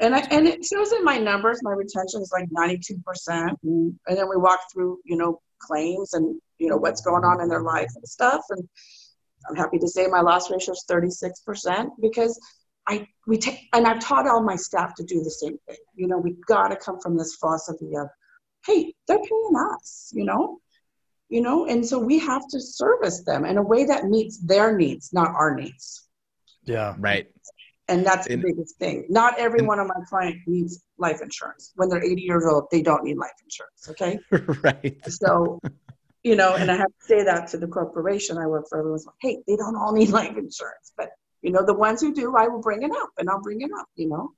And 0.00 0.14
I, 0.14 0.20
and 0.30 0.46
it 0.46 0.64
shows 0.64 0.92
in 0.92 1.04
my 1.04 1.18
numbers. 1.18 1.60
My 1.62 1.72
retention 1.72 2.20
is 2.22 2.30
like 2.32 2.48
ninety 2.50 2.78
two 2.78 3.00
percent, 3.04 3.58
and 3.62 3.98
then 4.06 4.28
we 4.28 4.36
walk 4.36 4.60
through, 4.72 4.98
you 5.04 5.16
know, 5.16 5.40
claims, 5.60 6.12
and 6.14 6.40
you 6.58 6.68
know 6.68 6.76
what's 6.76 7.00
going 7.00 7.24
on 7.24 7.40
in 7.40 7.48
their 7.48 7.62
life 7.62 7.90
and 7.96 8.06
stuff. 8.06 8.42
And 8.50 8.68
I'm 9.48 9.56
happy 9.56 9.78
to 9.78 9.88
say 9.88 10.06
my 10.06 10.20
loss 10.20 10.50
ratio 10.50 10.72
is 10.72 10.84
36 10.88 11.40
percent 11.40 11.90
because 12.00 12.38
I 12.86 13.06
we 13.26 13.38
take 13.38 13.60
and 13.72 13.86
I've 13.86 14.00
taught 14.00 14.28
all 14.28 14.42
my 14.42 14.56
staff 14.56 14.94
to 14.96 15.04
do 15.04 15.22
the 15.22 15.30
same 15.30 15.58
thing. 15.66 15.76
You 15.94 16.06
know, 16.06 16.18
we 16.18 16.36
got 16.46 16.68
to 16.68 16.76
come 16.76 17.00
from 17.00 17.16
this 17.16 17.36
philosophy 17.36 17.96
of, 17.96 18.08
hey, 18.66 18.94
they're 19.06 19.18
paying 19.18 19.52
us. 19.72 20.10
You 20.14 20.24
know, 20.24 20.60
you 21.28 21.40
know, 21.40 21.66
and 21.66 21.84
so 21.84 21.98
we 21.98 22.18
have 22.20 22.46
to 22.48 22.60
service 22.60 23.22
them 23.24 23.44
in 23.44 23.58
a 23.58 23.62
way 23.62 23.84
that 23.84 24.04
meets 24.04 24.38
their 24.38 24.76
needs, 24.76 25.12
not 25.12 25.28
our 25.28 25.54
needs. 25.54 26.08
Yeah. 26.64 26.94
Right. 26.98 27.28
And 27.88 28.04
that's 28.04 28.26
And- 28.26 28.42
the 28.42 28.48
biggest 28.48 28.76
thing. 28.76 29.06
Not 29.08 29.38
every 29.38 29.60
and- 29.60 29.68
one 29.68 29.78
of 29.78 29.86
my 29.88 30.00
clients 30.08 30.40
needs 30.46 30.84
life 30.98 31.20
insurance. 31.22 31.72
When 31.76 31.88
they're 31.88 32.02
80 32.04 32.22
years 32.22 32.44
old, 32.46 32.66
they 32.70 32.82
don't 32.82 33.02
need 33.04 33.16
life 33.16 33.32
insurance. 33.42 33.88
Okay. 33.90 34.18
right. 34.62 35.00
So, 35.10 35.58
you 36.22 36.36
know, 36.36 36.54
and 36.54 36.70
I 36.70 36.76
have 36.76 36.86
to 36.86 37.04
say 37.06 37.22
that 37.24 37.48
to 37.48 37.58
the 37.58 37.66
corporation 37.66 38.36
I 38.36 38.46
work 38.46 38.66
for. 38.68 38.78
Everyone's 38.78 39.06
like, 39.06 39.14
hey, 39.22 39.38
they 39.46 39.56
don't 39.56 39.76
all 39.76 39.92
need 39.92 40.10
life 40.20 40.36
insurance. 40.36 40.92
But, 40.96 41.10
you 41.42 41.50
know, 41.50 41.64
the 41.64 41.74
ones 41.74 42.00
who 42.02 42.12
do, 42.14 42.36
I 42.36 42.46
will 42.48 42.60
bring 42.60 42.82
it 42.82 42.90
up 42.90 43.10
and 43.18 43.28
I'll 43.30 43.40
bring 43.40 43.62
it 43.62 43.70
up, 43.78 43.86
you 43.96 44.08
know. 44.08 44.30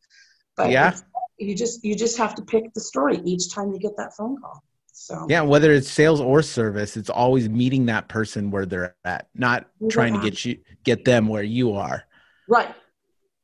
But 0.56 0.70
Yeah. 0.70 0.96
you 1.38 1.54
just 1.56 1.82
you 1.84 1.96
just 1.96 2.18
have 2.18 2.34
to 2.36 2.42
pick 2.42 2.72
the 2.74 2.80
story 2.80 3.20
each 3.24 3.52
time 3.52 3.72
you 3.72 3.78
get 3.78 3.96
that 3.96 4.14
phone 4.14 4.40
call. 4.40 4.62
So 4.92 5.26
Yeah, 5.28 5.40
whether 5.40 5.72
it's 5.72 5.88
sales 5.90 6.20
or 6.20 6.42
service, 6.42 6.96
it's 6.98 7.08
always 7.08 7.48
meeting 7.48 7.86
that 7.86 8.08
person 8.08 8.50
where 8.50 8.66
they're 8.66 8.94
at, 9.04 9.28
not 9.34 9.66
trying 9.88 10.12
to 10.12 10.20
get 10.20 10.44
you 10.44 10.58
get 10.84 11.04
them 11.06 11.26
where 11.28 11.42
you 11.42 11.72
are, 11.72 12.04
right. 12.48 12.74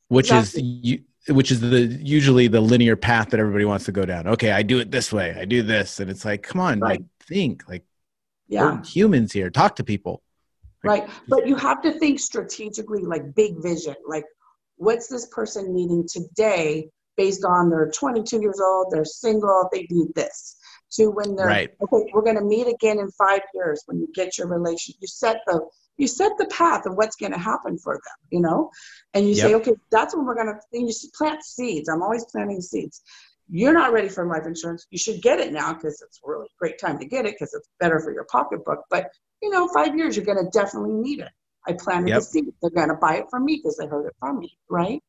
Which 0.08 0.30
Exactly. 0.30 0.62
is 0.62 0.68
you 0.82 0.98
which 1.28 1.50
is 1.50 1.58
the 1.60 1.86
usually 2.00 2.46
the 2.46 2.60
linear 2.60 2.94
path 2.94 3.30
that 3.30 3.40
everybody 3.40 3.64
wants 3.64 3.84
to 3.86 3.90
go 3.90 4.04
down. 4.06 4.28
Okay, 4.28 4.52
I 4.52 4.62
do 4.62 4.78
it 4.78 4.92
this 4.92 5.12
way. 5.12 5.34
I 5.36 5.44
do 5.44 5.60
this 5.60 5.98
and 5.98 6.08
it's 6.08 6.24
like, 6.24 6.44
come 6.44 6.60
on, 6.60 6.78
Right. 6.78 7.00
like 7.00 7.02
think, 7.26 7.68
like 7.68 7.84
Yeah. 8.46 8.76
we're 8.76 8.84
humans 8.84 9.32
here. 9.32 9.50
Talk 9.50 9.74
to 9.76 9.84
people. 9.84 10.22
Right. 10.84 11.08
But 11.26 11.48
you 11.48 11.56
have 11.56 11.82
to 11.82 11.98
think 11.98 12.20
strategically, 12.20 13.02
like 13.02 13.34
big 13.34 13.60
vision. 13.60 13.96
Like, 14.06 14.24
what's 14.76 15.08
this 15.08 15.26
person 15.32 15.74
needing 15.74 16.06
today 16.06 16.88
based 17.16 17.44
on 17.44 17.70
they're 17.70 17.90
22 17.90 18.40
years 18.40 18.60
old, 18.60 18.92
they're 18.92 19.04
single, 19.04 19.68
they 19.72 19.88
need 19.90 20.14
this. 20.14 20.56
To 20.92 21.10
when 21.10 21.34
they're 21.34 21.46
Right. 21.48 21.70
okay, 21.82 22.08
we're 22.14 22.22
going 22.22 22.36
to 22.36 22.44
meet 22.44 22.68
again 22.68 23.00
in 23.00 23.10
five 23.12 23.40
years 23.52 23.82
when 23.86 23.98
you 23.98 24.06
get 24.14 24.38
your 24.38 24.46
relation. 24.46 24.94
You 25.00 25.08
set 25.08 25.38
the 25.48 25.66
you 25.98 26.06
set 26.06 26.32
the 26.38 26.46
path 26.46 26.86
of 26.86 26.94
what's 26.94 27.16
going 27.16 27.32
to 27.32 27.38
happen 27.38 27.78
for 27.78 27.94
them, 27.94 28.28
you 28.30 28.40
know, 28.40 28.70
and 29.14 29.26
you 29.26 29.34
say, 29.34 29.54
okay, 29.54 29.72
that's 29.90 30.14
when 30.14 30.26
we're 30.26 30.34
going 30.34 30.46
to. 30.48 30.60
You 30.72 30.92
plant 31.16 31.42
seeds. 31.42 31.88
I'm 31.88 32.02
always 32.02 32.24
planting 32.26 32.60
seeds. 32.60 33.02
You're 33.48 33.72
not 33.72 33.92
ready 33.92 34.08
for 34.08 34.26
life 34.26 34.46
insurance. 34.46 34.86
You 34.90 34.98
should 34.98 35.22
get 35.22 35.38
it 35.40 35.52
now 35.52 35.72
because 35.72 36.02
it's 36.02 36.20
a 36.24 36.28
really 36.28 36.48
great 36.58 36.78
time 36.78 36.98
to 36.98 37.06
get 37.06 37.24
it 37.26 37.34
because 37.34 37.54
it's 37.54 37.68
better 37.80 38.00
for 38.00 38.12
your 38.12 38.24
pocketbook. 38.24 38.80
But 38.90 39.08
you 39.42 39.50
know, 39.50 39.68
five 39.68 39.96
years, 39.96 40.16
you're 40.16 40.24
going 40.24 40.42
to 40.44 40.50
definitely 40.50 40.92
need 40.94 41.20
it. 41.20 41.30
I 41.66 41.72
planted 41.72 42.08
Yep. 42.08 42.18
the 42.18 42.22
seed. 42.24 42.44
They're 42.60 42.70
going 42.70 42.88
to 42.88 42.94
buy 42.94 43.16
it 43.16 43.26
from 43.30 43.44
me 43.44 43.56
because 43.56 43.76
they 43.76 43.86
heard 43.86 44.06
it 44.06 44.14
from 44.18 44.38
me, 44.38 44.56
right? 44.68 45.02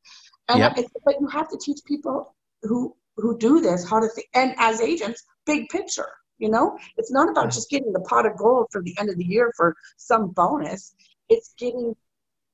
And 0.50 0.60
Yep. 0.60 0.78
But 1.06 1.16
you 1.20 1.28
have 1.28 1.50
to 1.50 1.58
teach 1.58 1.80
people 1.86 2.36
who 2.64 2.96
who 3.18 3.38
do 3.38 3.60
this 3.62 3.88
how 3.90 4.00
to 4.00 4.08
think. 4.10 4.28
And 4.36 4.54
as 4.58 4.80
agents, 4.82 5.24
big 5.46 5.70
picture. 5.70 6.10
You 6.38 6.50
know, 6.50 6.78
it's 6.98 7.12
not 7.12 7.30
about 7.30 7.52
just 7.52 7.70
getting 7.70 7.94
the 7.94 8.02
pot 8.02 8.26
of 8.26 8.38
gold 8.38 8.68
for 8.72 8.82
the 8.82 8.96
end 9.00 9.10
of 9.10 9.18
the 9.18 9.26
year 9.26 9.52
for 9.58 9.76
some 9.98 10.30
bonus. 10.30 10.94
It's 11.30 11.54
getting 11.58 11.96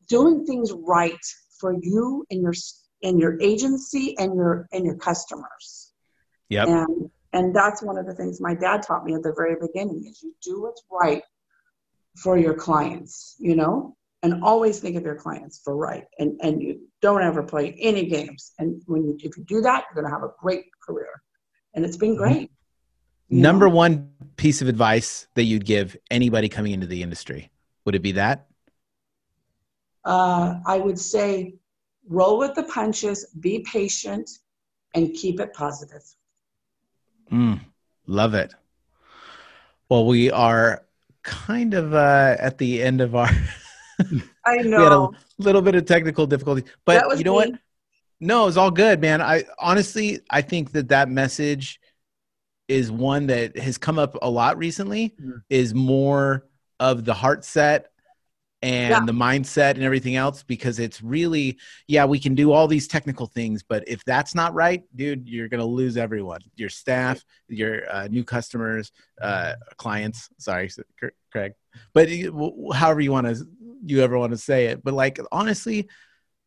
doing 0.07 0.45
things 0.45 0.71
right 0.71 1.25
for 1.59 1.73
you 1.73 2.25
and 2.29 2.41
your 2.41 2.53
and 3.03 3.19
your 3.19 3.39
agency 3.41 4.17
and 4.17 4.35
your 4.35 4.67
and 4.71 4.85
your 4.85 4.95
customers. 4.95 5.91
Yep. 6.49 6.67
And 6.67 7.11
and 7.33 7.55
that's 7.55 7.81
one 7.81 7.97
of 7.97 8.05
the 8.05 8.13
things 8.13 8.39
my 8.39 8.53
dad 8.53 8.83
taught 8.83 9.05
me 9.05 9.15
at 9.15 9.23
the 9.23 9.33
very 9.35 9.55
beginning 9.59 10.05
is 10.07 10.21
you 10.21 10.33
do 10.41 10.61
what's 10.61 10.83
right 10.91 11.23
for 12.15 12.37
your 12.37 12.53
clients, 12.53 13.35
you 13.39 13.55
know, 13.55 13.95
and 14.21 14.43
always 14.43 14.79
think 14.79 14.95
of 14.95 15.03
your 15.03 15.15
clients 15.15 15.59
for 15.63 15.75
right. 15.75 16.05
And 16.19 16.39
and 16.41 16.61
you 16.61 16.81
don't 17.01 17.23
ever 17.23 17.43
play 17.43 17.75
any 17.79 18.05
games. 18.05 18.53
And 18.59 18.81
when 18.85 19.03
you 19.05 19.17
if 19.21 19.37
you 19.37 19.43
do 19.43 19.61
that, 19.61 19.85
you're 19.85 20.01
gonna 20.01 20.13
have 20.13 20.23
a 20.23 20.33
great 20.39 20.65
career. 20.85 21.21
And 21.73 21.83
it's 21.83 21.97
been 21.97 22.11
mm-hmm. 22.11 22.23
great. 22.23 22.41
you 22.41 22.62
Number 23.41 23.69
one 23.69 24.11
piece 24.35 24.61
of 24.61 24.67
advice 24.67 25.27
that 25.35 25.43
you'd 25.43 25.65
give 25.65 25.95
anybody 26.11 26.49
coming 26.49 26.73
into 26.73 26.87
the 26.87 27.01
industry. 27.01 27.51
Would 27.85 27.95
it 27.95 28.01
be 28.01 28.13
that? 28.13 28.47
uh, 30.05 30.55
I 30.65 30.77
would 30.77 30.99
say 30.99 31.55
roll 32.07 32.37
with 32.37 32.55
the 32.55 32.63
punches, 32.63 33.25
be 33.39 33.59
patient, 33.59 34.29
and 34.93 35.13
keep 35.13 35.39
it 35.39 35.53
positive. 35.53 36.03
Mm, 37.31 37.61
love 38.07 38.33
it. 38.33 38.53
Well, 39.89 40.05
we 40.05 40.31
are 40.31 40.85
kind 41.23 41.73
of 41.73 41.93
uh, 41.93 42.35
at 42.39 42.57
the 42.57 42.83
end 42.83 43.01
of 43.01 43.15
our 43.15 43.29
I 44.45 44.57
know 44.57 44.77
we 44.77 44.83
had 44.83 44.91
a 44.91 45.09
little 45.37 45.61
bit 45.61 45.75
of 45.75 45.85
technical 45.85 46.25
difficulty, 46.27 46.65
but 46.85 47.17
you 47.17 47.23
know 47.23 47.33
what? 47.33 47.51
me. 47.51 47.59
No, 48.19 48.47
it's 48.47 48.57
all 48.57 48.71
good, 48.71 49.01
man. 49.01 49.21
I 49.21 49.43
honestly, 49.59 50.19
I 50.29 50.41
think 50.41 50.71
that 50.71 50.89
that 50.89 51.09
message 51.09 51.79
is 52.67 52.91
one 52.91 53.27
that 53.27 53.57
has 53.57 53.77
come 53.77 53.99
up 53.99 54.17
a 54.21 54.29
lot 54.29 54.57
recently. 54.57 55.15
Mm. 55.21 55.41
Is 55.49 55.73
more 55.73 56.47
of 56.79 57.05
the 57.05 57.13
heart 57.13 57.45
set 57.45 57.87
and 58.61 58.89
Yeah. 58.91 59.05
the 59.05 59.11
mindset 59.11 59.71
and 59.71 59.83
everything 59.83 60.15
else 60.15 60.41
because 60.41 60.79
it's 60.79 61.03
really, 61.03 61.57
yeah, 61.87 62.05
we 62.05 62.17
can 62.17 62.33
do 62.33 62.53
all 62.53 62.67
these 62.67 62.87
technical 62.87 63.25
things, 63.27 63.61
but 63.61 63.83
if 63.87 64.03
that's 64.05 64.33
not 64.33 64.53
right, 64.53 64.83
dude, 64.95 65.27
you're 65.27 65.49
gonna 65.49 65.65
lose 65.65 65.97
everyone, 65.97 66.39
your 66.55 66.69
staff, 66.69 67.23
your 67.49 67.89
uh, 67.93 68.07
new 68.07 68.23
customers, 68.23 68.91
uh, 69.21 69.53
clients. 69.77 70.29
Sorry, 70.37 70.69
Craig, 71.31 71.53
but 71.93 72.09
however 72.73 73.01
you 73.01 73.11
want 73.11 73.27
to, 73.27 73.45
you 73.85 74.01
ever 74.01 74.17
want 74.17 74.31
to 74.31 74.37
say 74.37 74.67
it, 74.67 74.81
but 74.81 74.93
like 74.93 75.19
honestly, 75.31 75.89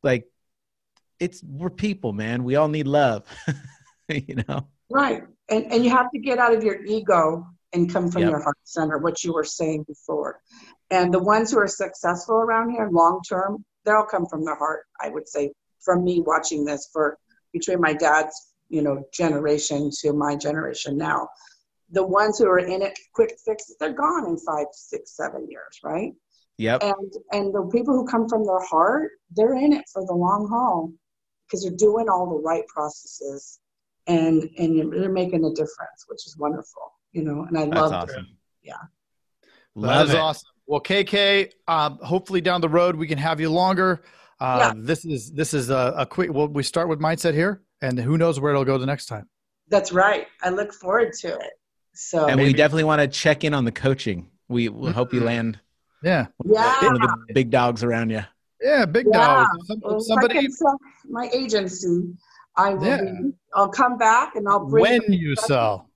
like 0.02 0.24
it's 1.20 1.42
we're 1.44 1.70
people, 1.70 2.12
man. 2.14 2.44
We 2.44 2.57
all 2.57 2.68
need 2.68 2.87
love, 2.87 3.24
you 4.09 4.37
know. 4.48 4.68
Right. 4.90 5.22
And 5.48 5.72
and 5.72 5.85
you 5.85 5.90
have 5.90 6.11
to 6.11 6.18
get 6.18 6.38
out 6.38 6.54
of 6.54 6.62
your 6.64 6.85
ego 6.85 7.46
and 7.72 7.92
come 7.92 8.11
from 8.11 8.22
Yep. 8.22 8.30
your 8.30 8.42
heart 8.42 8.59
center, 8.64 8.98
what 8.98 9.22
you 9.24 9.32
were 9.32 9.44
saying 9.44 9.85
before. 9.85 10.40
And 10.90 11.12
the 11.12 11.22
ones 11.22 11.50
who 11.50 11.59
are 11.59 11.68
successful 11.68 12.37
around 12.37 12.70
here 12.70 12.88
long 12.90 13.20
term, 13.28 13.64
they'll 13.85 14.06
come 14.06 14.26
from 14.26 14.44
their 14.44 14.56
heart, 14.56 14.87
I 15.00 15.09
would 15.09 15.28
say, 15.28 15.52
from 15.80 16.04
me 16.04 16.20
watching 16.20 16.64
this 16.64 16.88
for 16.92 17.18
between 17.52 17.80
my 17.80 17.92
dad's, 17.92 18.52
you 18.68 18.82
know, 18.82 19.04
generation 19.12 19.90
to 20.00 20.12
my 20.12 20.37
generation 20.37 20.96
now. 20.96 21.28
The 21.90 22.04
ones 22.06 22.38
who 22.38 22.46
are 22.46 22.59
in 22.59 22.82
it 22.82 22.98
quick 23.14 23.37
fixes, 23.44 23.76
they're 23.78 23.92
gone 23.92 24.26
in 24.26 24.37
five, 24.38 24.66
six, 24.72 25.16
seven 25.16 25.48
years, 25.48 25.80
right? 25.85 26.12
Yep. 26.59 26.82
and 26.82 27.12
and 27.32 27.54
the 27.54 27.68
people 27.70 27.94
who 27.94 28.06
come 28.06 28.26
from 28.28 28.44
their 28.46 28.64
heart 28.64 29.11
they're 29.32 29.56
in 29.56 29.74
it 29.74 29.85
for 29.92 30.06
the 30.06 30.14
long 30.14 30.48
haul 30.48 30.90
because 31.46 31.62
they're 31.62 31.76
doing 31.76 32.09
all 32.09 32.26
the 32.30 32.42
right 32.42 32.66
processes 32.66 33.61
and 34.06 34.48
and 34.58 34.76
you're, 34.76 34.94
you're 34.94 35.12
making 35.12 35.44
a 35.44 35.50
difference 35.50 36.04
which 36.08 36.26
is 36.26 36.36
wonderful 36.38 36.82
you 37.12 37.22
know 37.22 37.42
and 37.48 37.58
i 37.58 37.64
love 37.64 37.92
awesome. 37.92 38.26
Yeah. 38.62 38.74
That 39.76 39.80
Love 39.82 40.08
is 40.08 40.14
it. 40.14 40.18
awesome. 40.20 40.48
Well, 40.66 40.80
KK, 40.80 41.52
um, 41.68 41.98
hopefully 42.02 42.40
down 42.40 42.60
the 42.62 42.68
road 42.68 42.96
we 42.96 43.06
can 43.06 43.18
have 43.18 43.40
you 43.40 43.50
longer. 43.50 44.02
Uh, 44.40 44.72
This 44.76 45.04
is 45.04 45.30
this 45.32 45.52
is 45.54 45.68
a, 45.70 45.94
a 45.98 46.06
quick. 46.06 46.32
Well, 46.32 46.48
we 46.48 46.62
start 46.62 46.88
with 46.88 46.98
mindset 46.98 47.34
here, 47.34 47.60
and 47.82 47.98
who 47.98 48.16
knows 48.18 48.40
where 48.40 48.52
it'll 48.52 48.64
go 48.64 48.78
the 48.78 48.86
next 48.86 49.06
time. 49.06 49.28
that's 49.68 49.92
right 49.92 50.26
i 50.42 50.48
look 50.48 50.72
forward 50.72 51.12
to 51.22 51.28
it 51.28 51.52
so 51.92 52.26
And 52.26 52.40
we 52.40 52.52
definitely 52.52 52.84
want 52.84 53.00
to 53.02 53.08
check 53.08 53.44
in 53.44 53.52
on 53.54 53.64
the 53.64 53.72
coaching. 53.72 54.30
We 54.48 54.68
will 54.68 54.92
hope 54.92 55.12
you 55.14 55.20
Mhm. 55.20 55.24
land 55.32 55.60
Yeah, 56.02 56.26
yeah 56.44 56.82
one 56.86 56.96
of 56.96 57.00
the 57.02 57.34
big 57.34 57.50
dogs 57.50 57.82
around 57.84 58.10
you. 58.10 58.22
yeah, 58.62 58.84
big 58.86 59.06
Yeah. 59.12 59.26
dog. 59.26 59.46
Some- 59.66 59.80
Well, 59.84 60.00
somebody 60.00 60.48
my 61.08 61.28
agency 61.32 61.94
i 62.56 62.74
will 62.74 62.84
Yeah. 62.86 63.02
be, 63.02 63.32
i'll 63.56 63.68
come 63.68 63.98
back 63.98 64.36
and 64.36 64.46
i'll 64.48 64.64
bring 64.66 64.82
when 64.82 65.12
you 65.12 65.34
sell. 65.36 65.90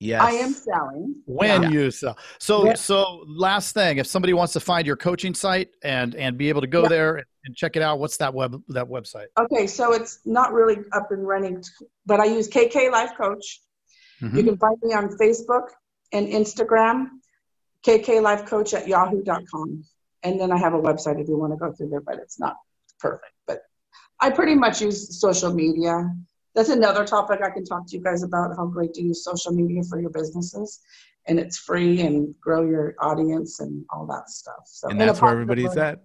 Yes. 0.00 0.20
i 0.20 0.32
am 0.32 0.52
selling 0.52 1.14
When 1.26 1.62
Yeah. 1.62 1.70
you 1.70 1.90
sell. 1.92 2.18
So 2.40 2.66
Yeah. 2.66 2.74
so 2.74 3.24
last 3.26 3.72
thing, 3.72 3.98
if 3.98 4.06
somebody 4.08 4.32
wants 4.32 4.52
to 4.54 4.60
find 4.60 4.84
your 4.84 4.96
coaching 4.96 5.32
site 5.32 5.68
and 5.84 6.14
and 6.16 6.36
be 6.36 6.48
able 6.48 6.60
to 6.60 6.66
go 6.66 6.82
Yeah. 6.82 6.88
there 6.88 7.16
and, 7.18 7.26
and 7.44 7.54
check 7.56 7.76
it 7.76 7.82
out, 7.82 8.00
what's 8.00 8.16
that 8.16 8.34
web 8.34 8.60
that 8.68 8.86
website? 8.88 9.26
okay 9.38 9.66
so 9.68 9.92
it's 9.92 10.18
not 10.24 10.52
really 10.52 10.78
up 10.92 11.12
and 11.12 11.22
running 11.26 11.62
but 12.04 12.18
i 12.18 12.24
use 12.24 12.48
kk 12.48 12.90
life 12.90 13.12
coach 13.16 13.60
Mhm. 14.20 14.36
You 14.36 14.44
can 14.44 14.56
find 14.56 14.78
me 14.84 14.94
on 14.94 15.08
Facebook 15.18 15.66
and 16.12 16.28
Instagram, 16.28 17.08
KK 17.84 18.20
Life 18.22 18.44
Coach 18.46 18.72
at 18.72 18.86
yahoo.com. 18.86 19.82
And 20.22 20.40
then 20.40 20.52
I 20.52 20.58
have 20.58 20.74
a 20.74 20.80
website 20.80 21.20
if 21.20 21.26
you 21.26 21.36
want 21.36 21.52
to 21.52 21.56
go 21.56 21.72
through 21.72 21.88
there, 21.88 22.00
but 22.00 22.18
it's 22.24 22.38
not 22.38 22.54
perfect. 23.00 23.32
But 23.48 23.62
I 24.20 24.30
pretty 24.30 24.54
much 24.54 24.80
use 24.80 25.18
social 25.20 25.52
media. 25.52 25.94
That's 26.54 26.68
another 26.68 27.04
topic 27.04 27.40
I 27.42 27.50
can 27.50 27.64
talk 27.64 27.86
to 27.88 27.96
you 27.96 28.02
guys 28.02 28.22
about 28.22 28.56
how 28.56 28.66
great 28.66 28.92
to 28.94 29.02
use 29.02 29.24
social 29.24 29.52
media 29.52 29.82
for 29.88 30.00
your 30.00 30.10
businesses. 30.10 30.80
And 31.26 31.38
it's 31.38 31.56
free 31.56 32.00
and 32.02 32.34
grow 32.40 32.66
your 32.66 32.94
audience 33.00 33.60
and 33.60 33.84
all 33.90 34.06
that 34.06 34.28
stuff. 34.28 34.64
So 34.66 34.88
and 34.88 35.00
that's 35.00 35.22
where 35.22 35.30
everybody's 35.30 35.74
way. 35.76 35.82
at. 35.82 36.02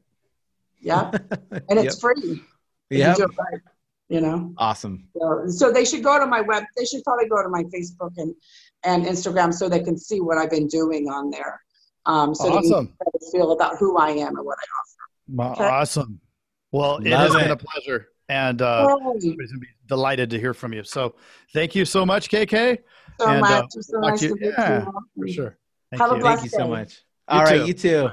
Yeah. 0.80 1.12
And 1.70 1.80
it's 1.80 2.00
free. 2.00 2.42
if 2.90 2.98
Yep. 3.00 3.18
You 3.18 3.26
it 3.26 3.32
right, 3.38 3.62
you 4.10 4.22
know? 4.22 4.54
Awesome. 4.58 5.08
So, 5.20 5.44
so 5.48 5.72
they 5.72 5.84
should 5.84 6.04
go 6.04 6.20
to 6.20 6.26
my 6.28 6.42
web. 6.42 6.64
They 6.78 6.86
should 6.86 7.04
probably 7.04 7.28
go 7.28 7.42
to 7.44 7.50
my 7.50 7.64
Facebook 7.64 8.14
and 8.18 8.34
and 8.84 9.06
Instagram 9.06 9.54
so 9.54 9.68
they 9.68 9.82
can 9.82 9.98
see 9.98 10.22
what 10.22 10.38
I've 10.38 10.52
been 10.52 10.68
doing 10.68 11.10
on 11.10 11.30
there. 11.32 11.60
um, 12.06 12.34
so 12.36 12.54
Awesome. 12.54 12.94
that 13.00 13.12
you 13.20 13.32
feel 13.32 13.52
about 13.52 13.78
who 13.80 13.98
I 13.98 14.12
am 14.12 14.38
and 14.38 14.46
what 14.46 14.58
I 14.60 14.66
Wow, 15.30 15.52
Okay. 15.54 15.64
Awesome. 15.66 16.22
Well, 16.72 16.98
it 16.98 17.10
Love 17.10 17.34
has 17.34 17.36
been 17.42 17.52
a 17.52 17.58
pleasure. 17.58 18.08
And 18.30 18.62
uh, 18.62 18.66
offer. 18.88 18.92
everybody's 19.16 19.26
going 19.26 19.48
to 19.50 19.58
be 19.60 19.68
delighted 19.88 20.30
to 20.32 20.40
hear 20.40 20.54
from 20.54 20.74
you. 20.74 20.84
So 20.84 21.16
thank 21.54 21.76
you 21.76 21.86
so 21.86 22.06
much, 22.06 22.30
KK. 22.30 22.78
so 23.20 23.28
And, 23.28 23.42
much. 23.42 23.64
uh, 23.64 23.68
so 23.82 24.02
talk 24.02 24.10
nice 24.12 24.20
to 24.22 24.28
to 24.28 24.34
you- 24.34 24.40
meet 24.42 24.54
yeah, 24.58 24.86
you. 24.86 24.92
For 25.18 25.28
sure. 25.28 25.58
Thank 25.92 26.02
Have 26.02 26.12
a 26.12 26.16
you. 26.16 26.22
blessed- 26.22 26.42
Thank 26.42 26.52
you 26.52 26.58
so 26.60 26.64
day. 26.66 26.70
much. 26.70 27.02
All 27.30 27.44
right, 27.44 27.60
too. 27.62 27.66
you 27.68 27.74
too. 27.74 28.10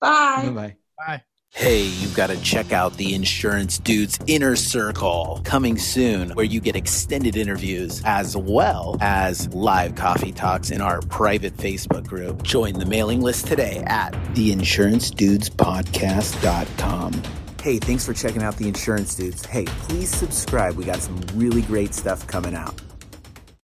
Bye. 0.00 0.42
Bye 0.46 0.50
bye. 0.50 0.76
Bye. 1.06 1.22
Hey, 1.50 1.84
you've 1.84 2.14
got 2.14 2.26
to 2.28 2.36
check 2.42 2.72
out 2.72 2.94
the 2.98 3.14
Insurance 3.14 3.78
Dudes 3.78 4.18
Inner 4.26 4.54
Circle 4.54 5.40
coming 5.44 5.78
soon, 5.78 6.30
where 6.32 6.44
you 6.44 6.60
get 6.60 6.76
extended 6.76 7.36
interviews 7.36 8.02
as 8.04 8.36
well 8.36 8.98
as 9.00 9.48
live 9.54 9.94
coffee 9.94 10.30
talks 10.30 10.70
in 10.70 10.82
our 10.82 11.00
private 11.02 11.56
Facebook 11.56 12.06
group. 12.06 12.42
Join 12.42 12.74
the 12.74 12.84
mailing 12.84 13.22
list 13.22 13.46
today 13.46 13.82
at 13.86 14.12
theinsurancedudespodcast.com. 14.34 17.12
Hey, 17.60 17.78
thanks 17.80 18.06
for 18.06 18.14
checking 18.14 18.42
out 18.42 18.56
the 18.56 18.68
Insurance 18.68 19.16
Dudes. 19.16 19.44
Hey, 19.44 19.64
please 19.64 20.08
subscribe. 20.08 20.76
We 20.76 20.84
got 20.84 21.00
some 21.00 21.20
really 21.34 21.62
great 21.62 21.92
stuff 21.92 22.24
coming 22.26 22.54
out. 22.54 22.80